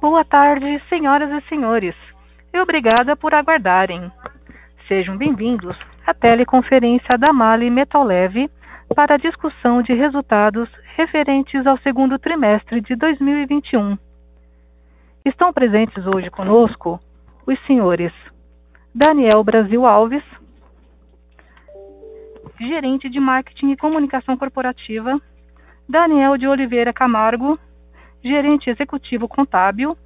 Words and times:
Boa 0.00 0.24
tarde, 0.24 0.80
senhoras 0.88 1.28
e 1.28 1.48
senhores, 1.48 1.94
e 2.54 2.60
obrigada 2.60 3.16
por 3.16 3.34
aguardarem. 3.34 4.12
Sejam 4.86 5.16
bem-vindos 5.16 5.76
à 6.06 6.14
teleconferência 6.14 7.18
da 7.18 7.32
MAHLE 7.32 7.68
Metal 7.68 8.04
Leve 8.04 8.48
para 8.94 9.16
a 9.16 9.18
discussão 9.18 9.82
de 9.82 9.92
resultados 9.92 10.70
referentes 10.94 11.66
ao 11.66 11.76
segundo 11.78 12.16
trimestre 12.16 12.80
de 12.80 12.94
2021. 12.94 13.98
Estão 15.24 15.52
presentes 15.52 16.06
hoje 16.06 16.30
conosco 16.30 17.00
os 17.44 17.58
senhores 17.66 18.12
Daniel 18.94 19.42
Brasil 19.42 19.84
Alves, 19.84 20.22
gerente 22.60 23.08
de 23.10 23.18
marketing 23.18 23.72
e 23.72 23.76
comunicação 23.76 24.36
corporativa, 24.36 25.20
Daniel 25.88 26.38
de 26.38 26.46
Oliveira 26.46 26.92
Camargo, 26.92 27.58
gerente 28.22 28.70
executivo 28.70 29.28
contábil, 29.28 29.96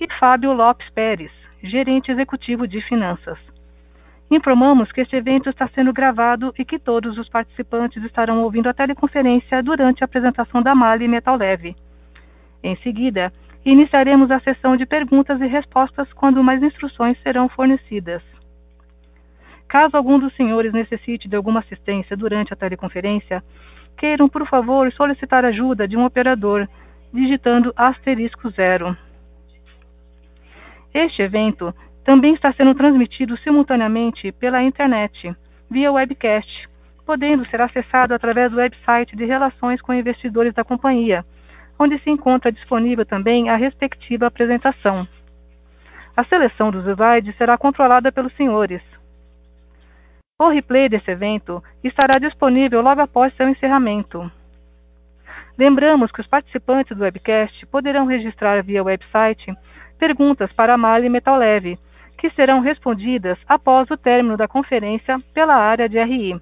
e 0.00 0.06
Fábio 0.18 0.52
Lopes 0.52 0.88
Pérez, 0.90 1.30
gerente 1.62 2.10
executivo 2.10 2.66
de 2.66 2.80
finanças. 2.82 3.38
Informamos 4.30 4.90
que 4.90 5.02
este 5.02 5.14
evento 5.14 5.50
está 5.50 5.68
sendo 5.68 5.92
gravado 5.92 6.52
e 6.58 6.64
que 6.64 6.78
todos 6.78 7.18
os 7.18 7.28
participantes 7.28 8.02
estarão 8.02 8.42
ouvindo 8.42 8.68
a 8.68 8.74
teleconferência 8.74 9.62
durante 9.62 10.02
a 10.02 10.06
apresentação 10.06 10.62
da 10.62 10.74
Mali 10.74 11.06
Metal 11.06 11.36
Leve. 11.36 11.76
Em 12.64 12.74
seguida, 12.76 13.32
iniciaremos 13.64 14.30
a 14.30 14.40
sessão 14.40 14.76
de 14.76 14.86
perguntas 14.86 15.40
e 15.40 15.46
respostas 15.46 16.10
quando 16.14 16.42
mais 16.42 16.62
instruções 16.62 17.20
serão 17.22 17.48
fornecidas. 17.48 18.22
Caso 19.68 19.96
algum 19.96 20.18
dos 20.18 20.34
senhores 20.34 20.72
necessite 20.72 21.28
de 21.28 21.36
alguma 21.36 21.60
assistência 21.60 22.16
durante 22.16 22.52
a 22.52 22.56
teleconferência, 22.56 23.42
queiram, 23.96 24.28
por 24.28 24.46
favor, 24.48 24.90
solicitar 24.92 25.44
ajuda 25.44 25.86
de 25.86 25.96
um 25.96 26.04
operador 26.04 26.66
digitando 27.12 27.72
asterisco 27.76 28.50
zero. 28.50 28.96
Este 30.94 31.22
evento 31.22 31.74
também 32.04 32.34
está 32.34 32.52
sendo 32.52 32.74
transmitido 32.74 33.36
simultaneamente 33.38 34.32
pela 34.32 34.62
internet, 34.62 35.34
via 35.70 35.92
webcast, 35.92 36.68
podendo 37.06 37.46
ser 37.46 37.60
acessado 37.60 38.14
através 38.14 38.50
do 38.50 38.58
website 38.58 39.16
de 39.16 39.24
Relações 39.24 39.80
com 39.80 39.94
Investidores 39.94 40.54
da 40.54 40.64
companhia, 40.64 41.24
onde 41.78 41.98
se 42.00 42.10
encontra 42.10 42.52
disponível 42.52 43.04
também 43.06 43.48
a 43.48 43.56
respectiva 43.56 44.26
apresentação. 44.26 45.06
A 46.16 46.24
seleção 46.24 46.70
dos 46.70 46.86
slides 46.86 47.36
será 47.36 47.56
controlada 47.56 48.12
pelos 48.12 48.34
senhores. 48.36 48.82
O 50.38 50.48
replay 50.48 50.88
desse 50.88 51.10
evento 51.10 51.62
estará 51.82 52.18
disponível 52.20 52.82
logo 52.82 53.00
após 53.00 53.34
seu 53.36 53.48
encerramento. 53.48 54.30
Lembramos 55.58 56.10
que 56.10 56.20
os 56.20 56.26
participantes 56.26 56.96
do 56.96 57.02
webcast 57.02 57.66
poderão 57.66 58.06
registrar 58.06 58.62
via 58.62 58.82
website 58.82 59.52
perguntas 59.98 60.50
para 60.52 60.74
a 60.74 60.78
Mali 60.78 61.08
Metal 61.08 61.36
Leve, 61.36 61.78
que 62.18 62.30
serão 62.30 62.60
respondidas 62.60 63.38
após 63.46 63.90
o 63.90 63.96
término 63.96 64.36
da 64.36 64.48
conferência 64.48 65.18
pela 65.34 65.54
área 65.54 65.88
de 65.88 66.02
RI. 66.02 66.40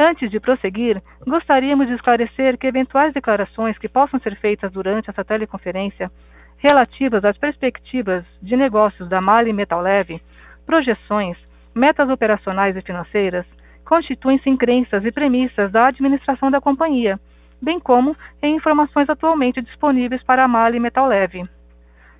Antes 0.00 0.30
de 0.30 0.38
prosseguir, 0.38 1.02
gostaríamos 1.26 1.88
de 1.88 1.94
esclarecer 1.94 2.56
que 2.56 2.68
eventuais 2.68 3.12
declarações 3.12 3.76
que 3.78 3.88
possam 3.88 4.20
ser 4.20 4.36
feitas 4.36 4.70
durante 4.70 5.10
essa 5.10 5.24
teleconferência 5.24 6.10
relativas 6.58 7.24
às 7.24 7.36
perspectivas 7.36 8.24
de 8.40 8.56
negócios 8.56 9.08
da 9.08 9.20
Mali 9.20 9.52
Metal 9.52 9.80
Leve, 9.80 10.22
projeções, 10.64 11.36
metas 11.74 12.08
operacionais 12.08 12.76
e 12.76 12.82
financeiras, 12.82 13.44
constituem-se 13.84 14.48
em 14.48 14.56
crenças 14.56 15.04
e 15.04 15.10
premissas 15.10 15.72
da 15.72 15.88
administração 15.88 16.50
da 16.50 16.60
companhia 16.60 17.18
bem 17.60 17.80
como 17.80 18.16
em 18.42 18.56
informações 18.56 19.08
atualmente 19.08 19.60
disponíveis 19.60 20.22
para 20.22 20.44
a 20.44 20.48
malha 20.48 20.76
e 20.76 20.80
metal 20.80 21.06
leve. 21.06 21.48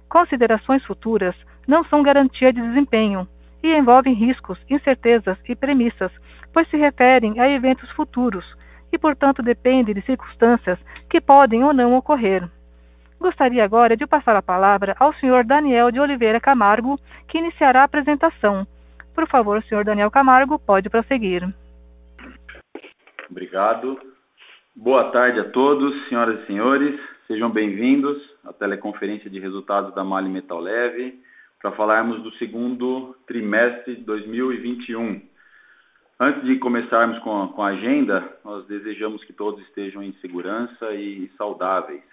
Considerações 0.08 0.84
futuras 0.84 1.34
não 1.66 1.84
são 1.84 2.02
garantia 2.02 2.52
de 2.52 2.60
desempenho 2.60 3.28
e 3.62 3.76
envolvem 3.76 4.14
riscos, 4.14 4.58
incertezas 4.70 5.38
e 5.48 5.54
premissas, 5.54 6.12
pois 6.52 6.68
se 6.70 6.76
referem 6.76 7.38
a 7.40 7.48
eventos 7.48 7.90
futuros 7.92 8.44
e, 8.92 8.98
portanto, 8.98 9.42
dependem 9.42 9.94
de 9.94 10.02
circunstâncias 10.02 10.78
que 11.10 11.20
podem 11.20 11.62
ou 11.62 11.74
não 11.74 11.94
ocorrer. 11.94 12.48
Gostaria 13.20 13.64
agora 13.64 13.96
de 13.96 14.06
passar 14.06 14.36
a 14.36 14.42
palavra 14.42 14.94
ao 14.98 15.12
Sr. 15.14 15.44
Daniel 15.44 15.90
de 15.90 16.00
Oliveira 16.00 16.40
Camargo, 16.40 16.98
que 17.26 17.38
iniciará 17.38 17.82
a 17.82 17.84
apresentação. 17.84 18.66
Por 19.14 19.28
favor, 19.28 19.62
Sr. 19.64 19.84
Daniel 19.84 20.10
Camargo, 20.10 20.58
pode 20.58 20.88
prosseguir. 20.88 21.42
Obrigado. 23.28 23.98
Boa 24.80 25.10
tarde 25.10 25.40
a 25.40 25.50
todos, 25.50 25.92
senhoras 26.08 26.40
e 26.40 26.46
senhores. 26.46 27.00
Sejam 27.26 27.50
bem-vindos 27.50 28.16
à 28.44 28.52
teleconferência 28.52 29.28
de 29.28 29.40
resultados 29.40 29.92
da 29.92 30.04
Mali 30.04 30.28
Metal 30.28 30.60
Leve 30.60 31.18
para 31.60 31.72
falarmos 31.72 32.22
do 32.22 32.30
segundo 32.34 33.12
trimestre 33.26 33.96
de 33.96 34.02
2021. 34.02 35.20
Antes 36.20 36.44
de 36.44 36.60
começarmos 36.60 37.18
com 37.24 37.42
a, 37.42 37.48
com 37.48 37.60
a 37.60 37.70
agenda, 37.70 38.38
nós 38.44 38.64
desejamos 38.68 39.24
que 39.24 39.32
todos 39.32 39.60
estejam 39.66 40.00
em 40.00 40.12
segurança 40.20 40.94
e 40.94 41.28
saudáveis. 41.36 42.04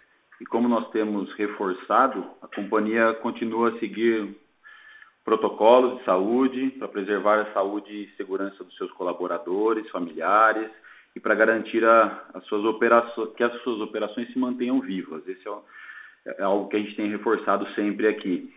E 0.42 0.46
como 0.46 0.68
nós 0.68 0.90
temos 0.90 1.32
reforçado, 1.34 2.26
a 2.42 2.48
companhia 2.48 3.14
continua 3.22 3.70
a 3.70 3.80
seguir 3.80 4.36
protocolos 5.24 6.00
de 6.00 6.06
saúde 6.06 6.72
para 6.80 6.88
preservar 6.88 7.42
a 7.42 7.54
saúde 7.54 7.94
e 7.94 8.18
segurança 8.18 8.64
dos 8.64 8.76
seus 8.76 8.92
colaboradores, 8.94 9.88
familiares 9.92 10.72
e 11.16 11.20
para 11.20 11.34
garantir 11.34 11.84
a, 11.86 12.26
as 12.34 12.44
suas 12.46 12.64
operações, 12.66 13.34
que 13.36 13.44
as 13.44 13.54
suas 13.62 13.80
operações 13.80 14.32
se 14.34 14.38
mantenham 14.38 14.82
vivas. 14.82 15.26
Esse 15.28 15.48
é, 15.48 16.42
é 16.42 16.44
algo 16.44 16.68
que 16.68 16.76
a 16.76 16.80
gente 16.80 16.96
tem 16.96 17.10
reforçado 17.10 17.66
sempre 17.74 18.08
aqui. 18.08 18.54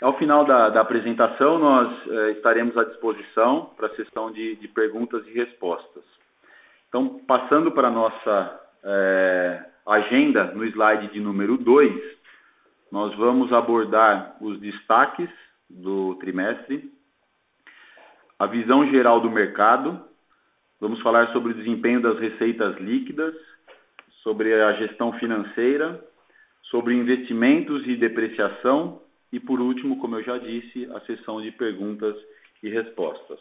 Ao 0.00 0.16
final 0.16 0.44
da, 0.44 0.70
da 0.70 0.80
apresentação, 0.80 1.58
nós 1.58 2.08
é, 2.08 2.30
estaremos 2.32 2.76
à 2.78 2.84
disposição 2.84 3.72
para 3.76 3.88
a 3.88 3.96
sessão 3.96 4.30
de, 4.30 4.54
de, 4.56 4.68
perguntas 4.68 5.26
e 5.26 5.32
respostas. 5.32 6.04
Então, 6.88 7.20
passando 7.26 7.72
para 7.72 7.88
a 7.88 7.90
nossa 7.90 8.60
é, 8.84 9.64
agenda, 9.86 10.44
no 10.54 10.64
slide 10.64 11.08
de 11.08 11.20
número 11.20 11.58
2, 11.58 12.18
nós 12.92 13.14
vamos 13.16 13.52
abordar 13.52 14.36
os 14.40 14.58
destaques 14.60 15.28
do 15.68 16.14
trimestre, 16.14 16.90
a 18.38 18.46
visão 18.46 18.88
geral 18.88 19.20
do 19.20 19.30
mercado, 19.30 20.07
Vamos 20.80 21.00
falar 21.02 21.32
sobre 21.32 21.52
o 21.52 21.54
desempenho 21.54 22.00
das 22.00 22.18
receitas 22.18 22.76
líquidas, 22.78 23.34
sobre 24.22 24.54
a 24.54 24.72
gestão 24.74 25.12
financeira, 25.14 26.00
sobre 26.70 26.94
investimentos 26.94 27.86
e 27.86 27.96
depreciação 27.96 29.00
e, 29.32 29.40
por 29.40 29.60
último, 29.60 29.98
como 29.98 30.16
eu 30.16 30.22
já 30.22 30.38
disse, 30.38 30.88
a 30.92 31.00
sessão 31.00 31.42
de 31.42 31.50
perguntas 31.52 32.14
e 32.62 32.68
respostas. 32.68 33.38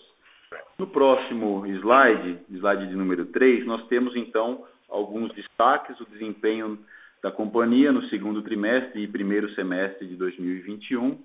No 0.80 0.88
próximo 0.88 1.66
slide, 1.68 2.40
slide 2.50 2.88
de 2.88 2.96
número 2.96 3.26
3, 3.26 3.66
nós 3.66 3.86
temos 3.88 4.16
então 4.16 4.66
alguns 4.90 5.32
destaques, 5.34 6.00
o 6.00 6.06
desempenho 6.06 6.80
da 7.22 7.32
companhia 7.32 7.92
no 7.92 8.04
segundo 8.10 8.42
trimestre 8.42 9.04
e 9.04 9.08
primeiro 9.08 9.54
semestre 9.54 10.08
de 10.08 10.16
2021 10.16 11.18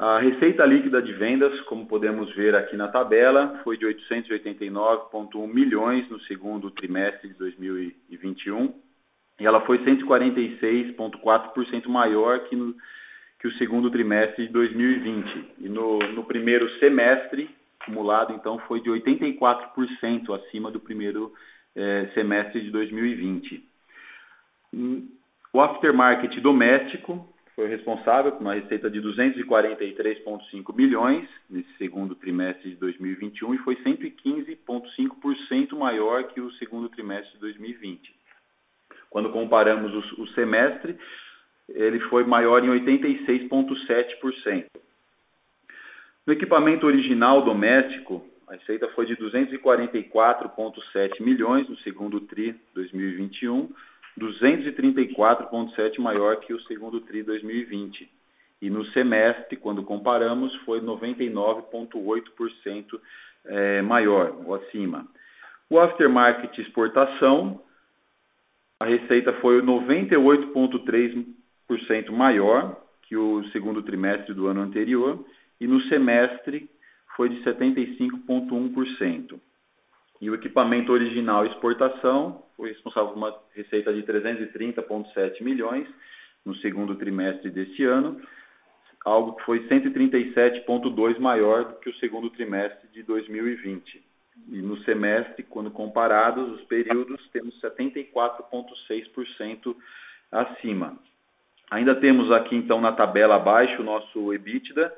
a 0.00 0.20
receita 0.20 0.64
líquida 0.64 1.02
de 1.02 1.12
vendas, 1.12 1.60
como 1.62 1.88
podemos 1.88 2.32
ver 2.36 2.54
aqui 2.54 2.76
na 2.76 2.86
tabela, 2.86 3.60
foi 3.64 3.76
de 3.76 3.84
889,1 3.84 5.52
milhões 5.52 6.08
no 6.08 6.20
segundo 6.20 6.70
trimestre 6.70 7.30
de 7.30 7.34
2021 7.34 8.72
e 9.40 9.46
ela 9.46 9.60
foi 9.62 9.84
146,4% 9.84 11.88
maior 11.88 12.44
que, 12.44 12.54
no, 12.54 12.76
que 13.40 13.48
o 13.48 13.52
segundo 13.54 13.90
trimestre 13.90 14.46
de 14.46 14.52
2020. 14.52 15.54
E 15.58 15.68
no, 15.68 15.98
no 15.98 16.22
primeiro 16.22 16.70
semestre, 16.78 17.50
acumulado, 17.80 18.32
então, 18.32 18.56
foi 18.68 18.80
de 18.80 18.90
84% 18.90 20.32
acima 20.32 20.70
do 20.70 20.78
primeiro 20.78 21.32
eh, 21.74 22.08
semestre 22.14 22.60
de 22.60 22.70
2020. 22.70 23.68
O 25.52 25.60
aftermarket 25.60 26.40
doméstico 26.40 27.34
foi 27.58 27.66
responsável 27.66 28.30
por 28.30 28.40
uma 28.40 28.54
receita 28.54 28.88
de 28.88 29.02
243,5 29.02 30.76
milhões 30.76 31.28
nesse 31.50 31.68
segundo 31.76 32.14
trimestre 32.14 32.70
de 32.70 32.76
2021 32.76 33.52
e 33.52 33.58
foi 33.58 33.74
115,5% 33.82 35.76
maior 35.76 36.22
que 36.28 36.40
o 36.40 36.52
segundo 36.52 36.88
trimestre 36.88 37.32
de 37.32 37.40
2020. 37.40 38.14
Quando 39.10 39.30
comparamos 39.30 39.92
o, 39.92 39.98
o 40.22 40.28
semestre, 40.28 40.96
ele 41.68 41.98
foi 42.02 42.22
maior 42.22 42.64
em 42.64 42.68
86,7%. 42.68 44.66
No 46.24 46.32
equipamento 46.32 46.86
original 46.86 47.44
doméstico, 47.44 48.24
a 48.46 48.52
receita 48.52 48.86
foi 48.90 49.04
de 49.04 49.16
244,7 49.16 51.20
milhões 51.20 51.68
no 51.68 51.76
segundo 51.78 52.20
TRI 52.20 52.54
2021 52.72 53.68
234,7 54.18 56.00
maior 56.00 56.40
que 56.40 56.52
o 56.52 56.60
segundo 56.62 57.00
TRI 57.00 57.22
2020. 57.22 58.10
E 58.60 58.68
no 58.68 58.84
semestre, 58.86 59.56
quando 59.56 59.84
comparamos, 59.84 60.52
foi 60.64 60.80
99,8% 60.80 63.00
é, 63.46 63.80
maior, 63.82 64.34
ou 64.44 64.56
acima. 64.56 65.06
O 65.70 65.78
aftermarket 65.78 66.58
exportação, 66.58 67.62
a 68.82 68.86
receita 68.86 69.32
foi 69.34 69.62
98,3% 69.62 71.38
13% 71.68 72.10
maior 72.10 72.80
que 73.02 73.16
o 73.16 73.44
segundo 73.50 73.82
trimestre 73.82 74.34
do 74.34 74.46
ano 74.46 74.62
anterior 74.62 75.24
e 75.60 75.66
no 75.66 75.80
semestre 75.82 76.68
foi 77.16 77.28
de 77.28 77.42
75,1%. 77.42 79.38
E 80.20 80.28
o 80.28 80.34
equipamento 80.34 80.92
original 80.92 81.46
exportação 81.46 82.42
foi 82.56 82.70
responsável 82.70 83.10
por 83.10 83.18
uma 83.18 83.38
receita 83.54 83.92
de 83.92 84.02
330,7 84.02 85.40
milhões 85.42 85.86
no 86.44 86.56
segundo 86.56 86.96
trimestre 86.96 87.50
deste 87.50 87.84
ano, 87.84 88.20
algo 89.04 89.34
que 89.34 89.44
foi 89.44 89.60
137,2 89.68 91.18
maior 91.18 91.64
do 91.64 91.74
que 91.76 91.90
o 91.90 91.94
segundo 91.96 92.30
trimestre 92.30 92.88
de 92.92 93.04
2020. 93.04 94.02
E 94.50 94.62
no 94.62 94.78
semestre, 94.84 95.42
quando 95.44 95.70
comparados 95.70 96.50
os 96.52 96.62
períodos, 96.64 97.28
temos 97.30 97.54
74,6% 97.60 99.76
acima. 100.32 100.98
Ainda 101.70 101.94
temos 101.96 102.32
aqui, 102.32 102.56
então, 102.56 102.80
na 102.80 102.92
tabela 102.92 103.36
abaixo, 103.36 103.82
o 103.82 103.84
nosso 103.84 104.32
EBITDA, 104.32 104.90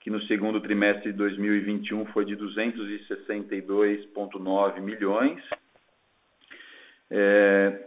que 0.00 0.10
no 0.10 0.20
segundo 0.22 0.60
trimestre 0.60 1.12
de 1.12 1.18
2021 1.18 2.06
foi 2.06 2.24
de 2.24 2.36
262,9 2.36 4.80
milhões, 4.80 5.40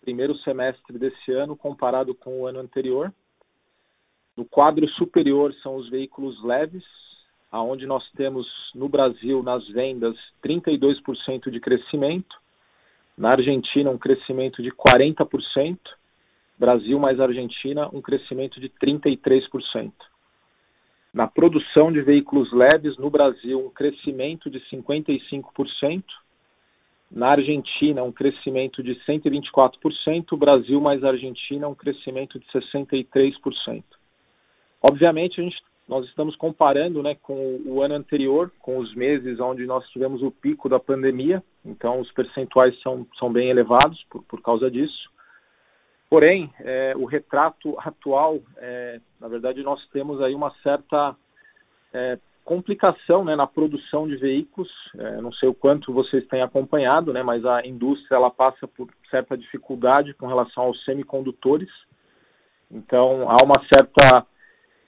primeiro 0.00 0.36
semestre 0.38 0.98
desse 0.98 1.32
ano 1.32 1.56
comparado 1.56 2.14
com 2.14 2.40
o 2.40 2.46
ano 2.46 2.60
anterior. 2.60 3.12
No 4.36 4.44
quadro 4.44 4.88
superior 4.90 5.54
são 5.62 5.76
os 5.76 5.88
veículos 5.88 6.42
leves, 6.42 6.84
aonde 7.50 7.86
nós 7.86 8.08
temos 8.12 8.46
no 8.74 8.88
Brasil, 8.88 9.42
nas 9.42 9.66
vendas, 9.68 10.16
32% 10.42 11.50
de 11.50 11.60
crescimento. 11.60 12.36
Na 13.16 13.30
Argentina, 13.30 13.90
um 13.90 13.98
crescimento 13.98 14.62
de 14.62 14.70
40%. 14.72 15.78
Brasil 16.58 16.98
mais 16.98 17.18
Argentina, 17.20 17.88
um 17.92 18.00
crescimento 18.00 18.60
de 18.60 18.68
33%. 18.68 19.92
Na 21.12 21.26
produção 21.26 21.92
de 21.92 22.02
veículos 22.02 22.52
leves 22.52 22.96
no 22.98 23.08
Brasil, 23.10 23.64
um 23.64 23.70
crescimento 23.70 24.50
de 24.50 24.60
55%. 24.60 26.02
Na 27.10 27.28
Argentina, 27.28 28.02
um 28.02 28.10
crescimento 28.10 28.82
de 28.82 28.96
124%. 29.06 30.36
Brasil 30.36 30.80
mais 30.80 31.04
Argentina, 31.04 31.68
um 31.68 31.74
crescimento 31.74 32.38
de 32.38 32.46
63%. 32.46 33.84
Obviamente, 34.90 35.40
nós 35.86 36.06
estamos 36.06 36.34
comparando, 36.34 37.02
né, 37.02 37.14
com 37.14 37.60
o 37.64 37.82
ano 37.82 37.94
anterior, 37.94 38.50
com 38.60 38.78
os 38.78 38.94
meses 38.94 39.38
onde 39.38 39.66
nós 39.66 39.86
tivemos 39.90 40.22
o 40.22 40.30
pico 40.30 40.68
da 40.68 40.80
pandemia, 40.80 41.42
então 41.64 42.00
os 42.00 42.10
percentuais 42.12 42.74
são 42.82 43.32
bem 43.32 43.50
elevados 43.50 44.04
por 44.10 44.42
causa 44.42 44.70
disso. 44.70 45.13
Porém, 46.14 46.48
o 46.94 47.06
retrato 47.06 47.74
atual, 47.80 48.38
na 49.20 49.26
verdade, 49.26 49.64
nós 49.64 49.84
temos 49.88 50.22
aí 50.22 50.32
uma 50.32 50.54
certa 50.62 51.16
complicação, 52.44 53.24
né, 53.24 53.34
na 53.34 53.48
produção 53.48 54.06
de 54.06 54.14
veículos. 54.14 54.70
Não 55.20 55.32
sei 55.32 55.48
o 55.48 55.54
quanto 55.54 55.92
vocês 55.92 56.24
têm 56.28 56.40
acompanhado, 56.40 57.12
né, 57.12 57.24
mas 57.24 57.44
a 57.44 57.66
indústria 57.66 58.14
ela 58.14 58.30
passa 58.30 58.68
por 58.68 58.88
certa 59.10 59.36
dificuldade 59.36 60.14
com 60.14 60.28
relação 60.28 60.62
aos 60.62 60.84
semicondutores. 60.84 61.68
Então 62.70 63.28
há 63.28 63.36
uma 63.42 63.60
certa 63.76 64.24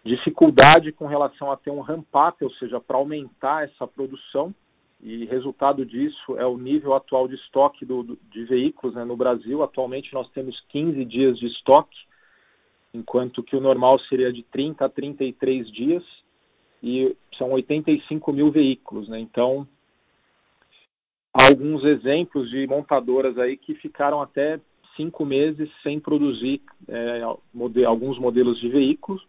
dificuldade 0.05 0.93
com 0.93 1.09
relação 1.09 1.51
a 1.51 1.57
ter 1.57 1.71
um 1.71 1.81
ramp 1.81 2.07
up, 2.15 2.45
ou 2.45 2.53
seja, 2.53 2.79
pra 2.81 2.99
aumentar 2.99 3.65
essa 3.65 3.85
produção, 3.85 4.55
e 5.03 5.25
resultado 5.27 5.85
disso 5.85 6.37
é 6.39 6.47
o 6.47 6.57
nível 6.57 6.95
atual 6.95 7.29
de 7.29 7.35
estoque 7.35 7.87
de 7.87 8.45
veículos, 8.45 8.95
né, 8.95 9.05
no 9.05 9.17
Brasil. 9.17 9.63
Atualmente, 9.63 10.13
nós 10.15 10.29
temos 10.31 10.59
15 10.69 11.05
dias 11.05 11.39
de 11.39 11.47
estoque, 11.47 11.97
enquanto 12.95 13.43
que 13.43 13.55
o 13.55 13.61
normal 13.61 13.99
seria 14.09 14.33
de 14.33 14.43
30 14.45 14.85
a 14.85 14.89
33 14.89 15.71
dias, 15.71 16.05
e 16.83 17.17
são 17.37 17.53
85,000 17.53 18.51
veículos, 18.51 19.09
né. 19.09 19.19
Então, 19.21 19.67
há 21.33 21.47
alguns 21.49 21.85
exemplos 21.85 22.51
de 22.51 22.67
montadoras 22.67 23.37
aí 23.39 23.57
que 23.57 23.75
ficaram 23.75 24.23
até 24.23 24.59
5 24.97 25.27
meses 25.27 25.71
sem 25.83 26.01
produzir 26.01 26.63
alguns 27.87 28.19
modelos 28.19 28.59
de 28.61 28.69
veículos. 28.71 29.23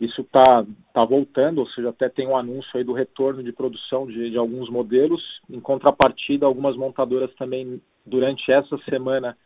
Isso 0.00 0.22
tá 0.24 1.04
voltando, 1.04 1.58
ou 1.58 1.68
seja, 1.70 1.88
até 1.88 2.08
tem 2.08 2.28
um 2.28 2.36
anúncio 2.36 2.70
aí 2.74 2.84
do 2.84 2.92
retorno 2.92 3.42
de 3.42 3.52
produção 3.52 4.06
de 4.06 4.36
alguns 4.38 4.70
modelos. 4.70 5.20
Em 5.50 5.60
contrapartida, 5.60 6.46
algumas 6.46 6.76
montadoras 6.76 7.34
também, 7.34 7.82
durante 8.06 8.50
essa 8.52 8.78
semana, 8.88 9.36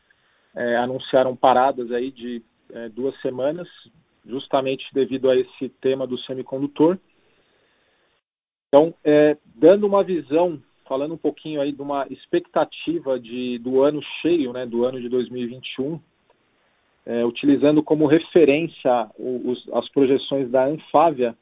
anunciaram 0.82 1.34
paradas 1.34 1.90
aí 1.90 2.10
de 2.10 2.42
2 2.94 3.20
semanas, 3.22 3.66
justamente 4.26 4.84
devido 4.92 5.30
a 5.30 5.36
esse 5.36 5.70
tema 5.80 6.06
do 6.06 6.18
semicondutor. 6.18 6.98
Então, 8.68 8.94
dando 9.54 9.86
uma 9.86 10.04
visão, 10.04 10.62
falando 10.86 11.14
um 11.14 11.18
pouquinho 11.18 11.62
aí 11.62 11.72
de 11.72 11.80
uma 11.80 12.06
expectativa 12.10 13.18
do 13.60 13.82
ano 13.82 14.02
cheio, 14.20 14.52
né, 14.52 14.66
do 14.66 14.84
ano 14.84 15.00
de 15.00 15.08
2021, 15.08 15.98
utilizando 17.26 17.82
como 17.82 18.06
referência 18.06 19.10
as 19.72 19.88
projeções 19.90 20.50
da 20.50 20.66
Anfavea. 20.66 21.34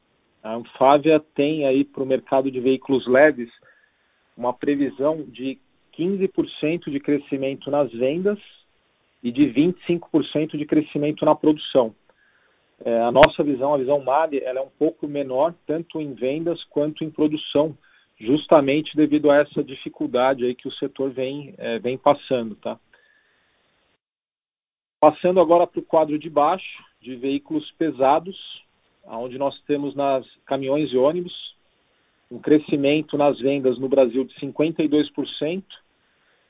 A 0.43 0.55
Anfavea 0.55 1.19
tem 1.35 1.65
aí 1.65 1.83
pro 1.83 2.05
mercado 2.05 2.49
de 2.49 2.59
veículos 2.59 3.05
leves 3.07 3.49
uma 4.35 4.53
previsão 4.53 5.23
de 5.23 5.59
15% 5.97 6.89
de 6.89 6.99
crescimento 6.99 7.69
nas 7.69 7.91
vendas 7.91 8.39
e 9.21 9.31
de 9.31 9.43
25% 9.43 10.57
de 10.57 10.65
crescimento 10.65 11.23
na 11.25 11.35
produção. 11.35 11.93
A 12.83 13.11
nossa 13.11 13.43
visão, 13.43 13.75
a 13.75 13.77
visão 13.77 14.03
MAHLE, 14.03 14.39
ela 14.43 14.61
é 14.61 14.63
um 14.63 14.71
pouco 14.79 15.07
menor, 15.07 15.53
tanto 15.67 16.01
em 16.01 16.15
vendas 16.15 16.63
quanto 16.71 17.03
em 17.03 17.11
produção, 17.11 17.77
justamente 18.19 18.95
devido 18.95 19.29
a 19.29 19.37
essa 19.37 19.63
dificuldade 19.63 20.43
aí 20.43 20.55
que 20.55 20.67
o 20.67 20.73
setor 20.73 21.11
vem 21.11 21.53
passando, 22.01 22.55
tá? 22.55 22.79
Passando 25.01 25.41
agora 25.41 25.65
pro 25.65 25.81
quadro 25.81 26.19
de 26.19 26.29
baixo, 26.29 26.83
de 27.01 27.15
veículos 27.15 27.71
pesados, 27.71 28.37
aonde 29.07 29.35
nós 29.35 29.59
temos 29.61 29.95
nas 29.95 30.23
caminhões 30.45 30.93
e 30.93 30.97
ônibus, 30.97 31.33
um 32.29 32.37
crescimento 32.37 33.17
nas 33.17 33.39
vendas 33.39 33.79
no 33.79 33.89
Brasil 33.89 34.23
de 34.23 34.31
52%. 34.35 35.63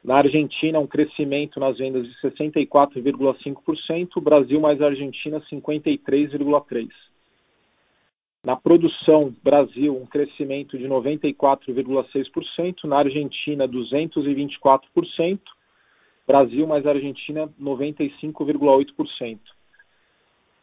Na 0.04 0.18
Argentina, 0.18 0.80
um 0.80 0.88
crescimento 0.88 1.62
nas 1.62 1.78
vendas 1.78 2.06
de 2.06 2.14
64.5%. 2.16 4.22
Brasil 4.22 4.60
mais 4.60 4.82
Argentina, 4.82 5.40
53.3%. 5.50 6.90
Na 8.44 8.58
produção, 8.58 9.34
Brasil, 9.42 9.96
um 9.96 10.06
crescimento 10.06 10.78
de 10.78 10.90
94.6%. 10.90 12.84
Na 12.84 12.98
Argentina, 12.98 13.66
224%. 13.66 15.40
Brasil 16.28 16.66
mais 16.68 16.86
Argentina, 16.86 17.50
95.8%. 17.60 19.40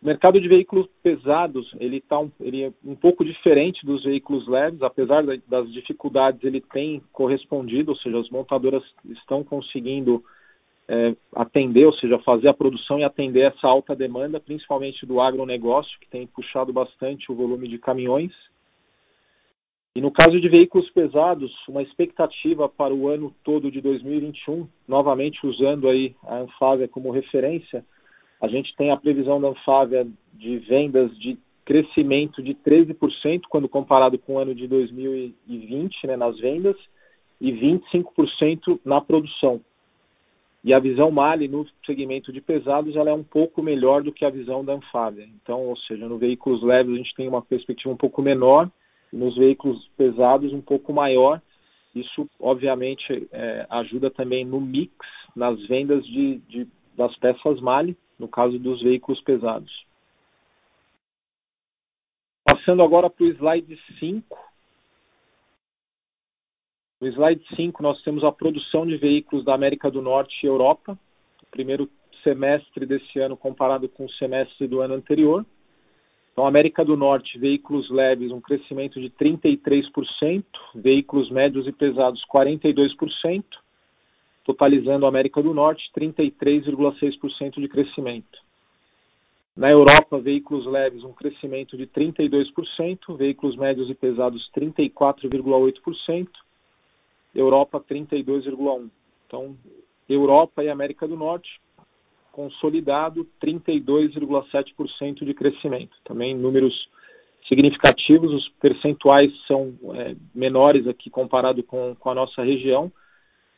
O 0.00 0.07
mercado 0.07 0.41
de 0.41 0.47
veículos 0.47 0.87
pesados, 1.03 1.75
ele 1.81 2.03
é 2.62 2.73
um 2.85 2.95
pouco 2.95 3.25
diferente 3.25 3.85
dos 3.85 4.05
veículos 4.05 4.47
leves, 4.47 4.81
apesar 4.81 5.25
das 5.25 5.73
dificuldades, 5.73 6.43
ele 6.45 6.61
tem 6.61 7.03
correspondido, 7.12 7.91
ou 7.91 7.97
seja, 7.97 8.19
as 8.19 8.31
montadoras 8.31 8.83
estão 9.05 9.43
conseguindo 9.43 10.23
é, 10.88 11.17
atender, 11.35 11.85
ou 11.85 11.93
seja, 11.95 12.17
fazer 12.21 12.49
a 12.49 12.55
produção 12.55 13.00
e 13.00 13.05
atender 13.05 13.53
essa 13.53 13.67
alta 13.67 13.95
demanda, 13.95 14.38
principalmente 14.38 15.05
do 15.05 15.21
agronegócio, 15.21 15.99
que 16.00 16.09
tem 16.09 16.29
puxado 16.29 16.73
bastante 16.73 17.31
o 17.33 17.35
volume 17.35 17.67
de 17.67 17.79
caminhões. 17.79 18.33
E 19.99 20.00
no 20.00 20.12
caso 20.12 20.40
de 20.40 20.49
veículos 20.49 20.88
pesados, 20.90 21.52
uma 21.69 21.83
expectativa 21.83 22.69
para 22.69 22.95
o 22.95 23.09
ano 23.09 23.35
todo 23.43 23.69
de 23.69 23.81
2021, 23.81 24.69
novamente 24.87 25.45
usando 25.45 25.88
aí 25.88 26.14
a 26.23 26.37
Anfávia 26.37 26.87
como 26.87 27.11
referência, 27.11 27.85
a 28.40 28.47
gente 28.47 28.76
tem 28.76 28.93
a 28.93 28.97
previsão 28.97 29.40
da 29.40 29.49
Anfávia 29.49 30.07
de 30.35 30.59
vendas 30.59 31.11
de 31.19 31.37
crescimento 31.64 32.40
de 32.40 32.55
13% 32.55 33.40
quando 33.49 33.69
comparado 33.69 34.17
com 34.21 34.35
o 34.35 34.38
ano 34.38 34.55
de 34.55 34.69
2020, 34.69 36.07
né, 36.07 36.17
nas 36.17 36.38
vendas, 36.38 36.76
e 37.40 37.50
25% 37.50 38.78
na 38.85 39.00
produção. 39.00 39.61
E 40.62 40.73
a 40.73 40.78
visão 40.78 41.11
Mali 41.11 41.49
no 41.49 41.67
segmento 41.85 42.33
de 42.33 42.40
pesados 42.40 42.95
ela 42.95 43.11
é 43.11 43.14
um 43.14 43.25
pouco 43.25 43.61
melhor 43.64 44.05
do 44.05 44.12
que 44.12 44.25
a 44.25 44.31
visão 44.31 44.64
da 44.64 44.75
Anfávia. 44.75 45.28
Então, 45.43 45.67
ou 45.67 45.76
seja, 45.76 46.07
no 46.07 46.19
veículos 46.19 46.62
leves 46.62 46.95
a 46.95 46.99
gente 46.99 47.17
tem 47.17 47.26
uma 47.26 47.43
perspectiva 47.43 47.93
um 47.93 47.97
pouco 47.97 48.23
menor, 48.23 48.71
nos 49.12 49.37
veículos 49.37 49.88
pesados 49.97 50.53
um 50.53 50.61
pouco 50.61 50.93
maior. 50.93 51.41
Isso, 51.95 52.29
obviamente, 52.38 53.29
é, 53.33 53.67
ajuda 53.71 54.11
também 54.11 54.45
no 54.45 54.61
mix, 54.61 54.95
nas 55.35 55.61
vendas 55.67 56.05
de, 56.07 56.38
de, 56.49 56.69
das 56.97 57.17
peças 57.17 57.61
Mali, 57.61 57.97
no 58.19 58.29
caso 58.29 58.59
dos 58.59 58.83
veículos 58.83 59.21
pesados. 59.23 59.87
Passando 62.47 62.83
agora 62.83 63.09
para 63.09 63.25
o 63.25 63.29
slide 63.29 63.79
5, 63.99 64.38
no 67.00 67.07
slide 67.09 67.45
5, 67.55 67.83
nós 67.83 68.03
temos 68.03 68.25
a 68.25 68.33
produção 68.33 68.85
de 68.85 68.97
veículos 68.97 69.45
da 69.45 69.55
América 69.55 69.91
do 69.91 70.03
Norte 70.03 70.35
e 70.43 70.47
Europa, 70.47 70.99
primeiro 71.50 71.88
semestre 72.25 72.85
desse 72.85 73.21
ano 73.21 73.37
comparado 73.37 73.88
com 73.88 74.05
o 74.05 74.11
semestre 74.12 74.67
do 74.67 74.81
ano 74.81 74.95
anterior. 74.95 75.47
Então, 76.38 76.47
América 76.47 76.85
do 76.85 76.97
Norte, 76.97 77.37
veículos 77.37 77.90
leves, 77.90 78.30
um 78.30 78.40
crescimento 78.40 79.00
de 79.00 79.11
33%, 79.11 80.45
veículos 80.73 81.28
médios 81.33 81.66
e 81.66 81.73
pesados, 81.73 82.25
42%, 82.33 83.42
totalizando 84.45 85.04
América 85.04 85.42
do 85.42 85.52
Norte 85.52 85.90
33,6% 85.99 87.61
de 87.61 87.66
crescimento. 87.66 88.38
Na 89.57 89.68
Europa, 89.68 90.21
veículos 90.21 90.64
leves, 90.64 91.02
um 91.02 91.12
crescimento 91.12 91.76
de 91.76 91.88
32%, 91.88 93.16
veículos 93.16 93.57
médios 93.57 93.90
e 93.90 93.95
pesados, 93.97 94.49
34,8%, 94.57 96.28
Europa 97.35 97.80
32,1. 97.80 98.88
Então, 99.26 99.57
Europa 100.09 100.62
e 100.62 100.68
América 100.68 101.09
do 101.09 101.16
Norte 101.16 101.50
consolidado 102.38 103.26
32,7% 103.42 105.25
de 105.25 105.35
crescimento. 105.35 105.97
Também 106.04 106.37
números 106.37 106.73
significativos, 107.49 108.33
os 108.33 108.49
percentuais 108.61 109.33
são 109.49 109.75
é, 109.95 110.14
menores 110.33 110.87
aqui 110.87 111.11
comparado 111.11 111.64
com, 111.64 111.97
com 111.99 112.11
a 112.11 112.14
nossa 112.14 112.45
região. 112.45 112.92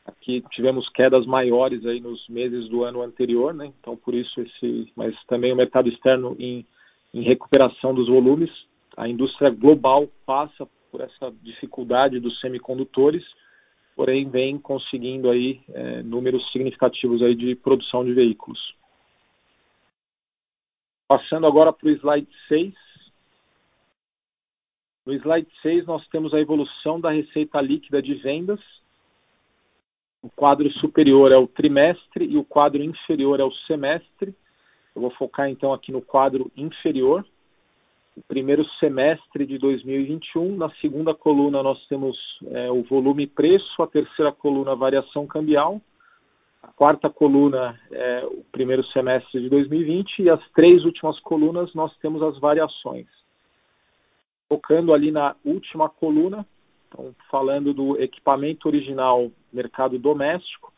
Aqui 0.06 0.42
tivemos 0.52 0.88
quedas 0.94 1.26
maiores 1.26 1.84
aí 1.84 2.00
nos 2.00 2.26
meses 2.26 2.70
do 2.70 2.82
ano 2.82 3.02
anterior, 3.02 3.52
né? 3.52 3.70
Então 3.78 3.98
por 3.98 4.14
isso 4.14 4.40
esse, 4.40 4.90
mas 4.96 5.14
também 5.26 5.52
o 5.52 5.56
mercado 5.56 5.90
externo 5.90 6.34
em, 6.38 6.64
em 7.12 7.20
recuperação 7.20 7.92
dos 7.92 8.08
volumes. 8.08 8.50
A 8.96 9.06
indústria 9.06 9.50
global 9.50 10.08
passa 10.24 10.66
por 10.90 11.02
essa 11.02 11.30
dificuldade 11.42 12.18
dos 12.18 12.40
semicondutores 12.40 13.22
porém 13.94 14.28
vem 14.28 14.58
conseguindo 14.58 15.30
aí 15.30 15.60
é, 15.68 16.02
números 16.02 16.50
significativos 16.52 17.22
aí 17.22 17.34
de 17.34 17.54
produção 17.54 18.04
de 18.04 18.12
veículos. 18.12 18.58
Passando 21.08 21.46
agora 21.46 21.72
para 21.72 21.88
o 21.88 21.90
slide 21.90 22.28
6. 22.48 22.74
No 25.04 25.12
slide 25.14 25.50
6 25.60 25.86
nós 25.86 26.06
temos 26.08 26.32
a 26.32 26.40
evolução 26.40 27.00
da 27.00 27.10
receita 27.10 27.60
líquida 27.60 28.00
de 28.00 28.14
vendas. 28.14 28.60
O 30.22 30.30
quadro 30.30 30.70
superior 30.74 31.32
é 31.32 31.36
o 31.36 31.48
trimestre 31.48 32.26
e 32.26 32.36
o 32.36 32.44
quadro 32.44 32.82
inferior 32.82 33.40
é 33.40 33.44
o 33.44 33.52
semestre. 33.66 34.34
Eu 34.94 35.02
vou 35.02 35.10
focar 35.12 35.48
então 35.48 35.72
aqui 35.72 35.90
no 35.90 36.02
quadro 36.02 36.50
inferior 36.56 37.24
primeiro 38.28 38.64
semestre 38.78 39.46
de 39.46 39.58
2021. 39.58 40.56
Na 40.56 40.70
segunda 40.80 41.14
coluna, 41.14 41.62
nós 41.62 41.84
temos 41.86 42.16
é, 42.46 42.70
o 42.70 42.82
volume 42.82 43.26
preço, 43.26 43.82
a 43.82 43.86
terceira 43.86 44.32
coluna, 44.32 44.74
variação 44.74 45.26
cambial, 45.26 45.80
a 46.62 46.68
quarta 46.68 47.08
coluna 47.08 47.78
é 47.90 48.24
o 48.26 48.44
primeiro 48.52 48.84
semestre 48.88 49.40
de 49.40 49.48
2020 49.48 50.22
e 50.22 50.30
as 50.30 50.40
três 50.50 50.84
últimas 50.84 51.18
colunas 51.20 51.72
nós 51.74 51.96
temos 51.98 52.22
as 52.22 52.38
variações. 52.38 53.06
Focando 54.48 54.92
ali 54.92 55.10
na 55.10 55.34
última 55.44 55.88
coluna, 55.88 56.46
então, 56.88 57.14
falando 57.30 57.72
do 57.72 58.00
equipamento 58.00 58.68
original 58.68 59.30
mercado 59.52 59.98
doméstico, 59.98 60.72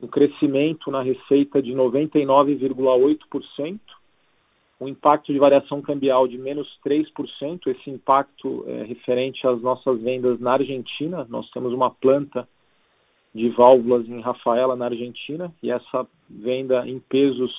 um 0.00 0.06
crescimento 0.06 0.90
na 0.90 1.02
receita 1.02 1.62
de 1.62 1.72
99,8%, 1.72 3.80
um 4.80 4.88
impacto 4.88 5.32
de 5.32 5.38
variação 5.38 5.80
cambial 5.80 6.28
de 6.28 6.36
menos 6.36 6.68
3%, 6.84 7.66
esse 7.66 7.90
impacto 7.90 8.64
é 8.66 8.82
referente 8.84 9.46
às 9.46 9.60
nossas 9.62 10.00
vendas 10.02 10.38
na 10.38 10.52
Argentina. 10.52 11.26
Nós 11.28 11.50
temos 11.50 11.72
uma 11.72 11.90
planta 11.90 12.46
de 13.34 13.48
válvulas 13.50 14.06
em 14.08 14.20
Rafaela, 14.20 14.76
na 14.76 14.86
Argentina, 14.86 15.52
e 15.62 15.70
essa 15.70 16.06
venda 16.28 16.86
em 16.86 16.98
pesos 16.98 17.52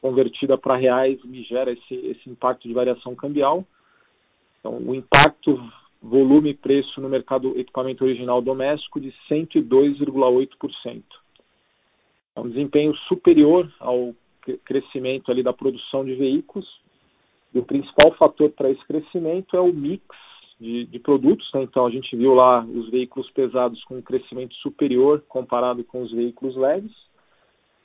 convertida 0.00 0.56
para 0.56 0.76
reais 0.76 1.22
me 1.24 1.42
gera 1.42 1.72
esse, 1.72 1.94
esse 1.94 2.30
impacto 2.30 2.68
de 2.68 2.74
variação 2.74 3.14
cambial. 3.14 3.64
Então, 4.60 4.78
o 4.78 4.94
impacto 4.94 5.60
volume 6.02 6.50
e 6.50 6.54
preço 6.54 7.00
no 7.00 7.08
mercado 7.08 7.58
equipamento 7.58 8.04
original 8.04 8.40
doméstico 8.40 9.00
de 9.00 9.12
102,8%. 9.28 11.02
É 12.34 12.40
um 12.40 12.48
desempenho 12.48 12.94
superior 13.08 13.72
ao 13.80 14.14
crescimento 14.64 15.30
ali 15.30 15.42
da 15.42 15.52
produção 15.52 16.04
de 16.04 16.14
veículos. 16.14 16.66
E 17.54 17.58
o 17.58 17.64
principal 17.64 18.12
fator 18.16 18.50
para 18.50 18.70
esse 18.70 18.84
crescimento 18.86 19.56
é 19.56 19.60
o 19.60 19.72
mix 19.72 20.04
de, 20.60 20.84
de 20.86 20.98
produtos. 20.98 21.48
Né? 21.54 21.62
Então, 21.62 21.86
a 21.86 21.90
gente 21.90 22.14
viu 22.16 22.34
lá 22.34 22.64
os 22.64 22.90
veículos 22.90 23.30
pesados 23.30 23.82
com 23.84 23.96
um 23.96 24.02
crescimento 24.02 24.54
superior 24.56 25.22
comparado 25.28 25.84
com 25.84 26.02
os 26.02 26.12
veículos 26.12 26.56
leves. 26.56 26.92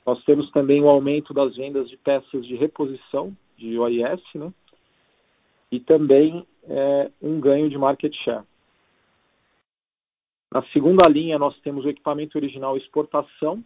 Nós 0.04 0.22
temos 0.24 0.50
também 0.50 0.82
o 0.82 0.88
aumento 0.88 1.32
das 1.32 1.54
vendas 1.56 1.88
de 1.88 1.96
peças 1.96 2.44
de 2.46 2.56
reposição, 2.56 3.36
de 3.56 3.78
OIS, 3.78 4.20
né? 4.34 4.52
e 5.70 5.78
também 5.80 6.46
é, 6.64 7.10
um 7.20 7.40
ganho 7.40 7.70
de 7.70 7.78
market 7.78 8.14
share. 8.24 8.44
Na 10.52 10.62
segunda 10.64 11.08
linha, 11.08 11.38
nós 11.38 11.58
temos 11.60 11.84
o 11.84 11.88
equipamento 11.88 12.36
original 12.36 12.76
exportação, 12.76 13.64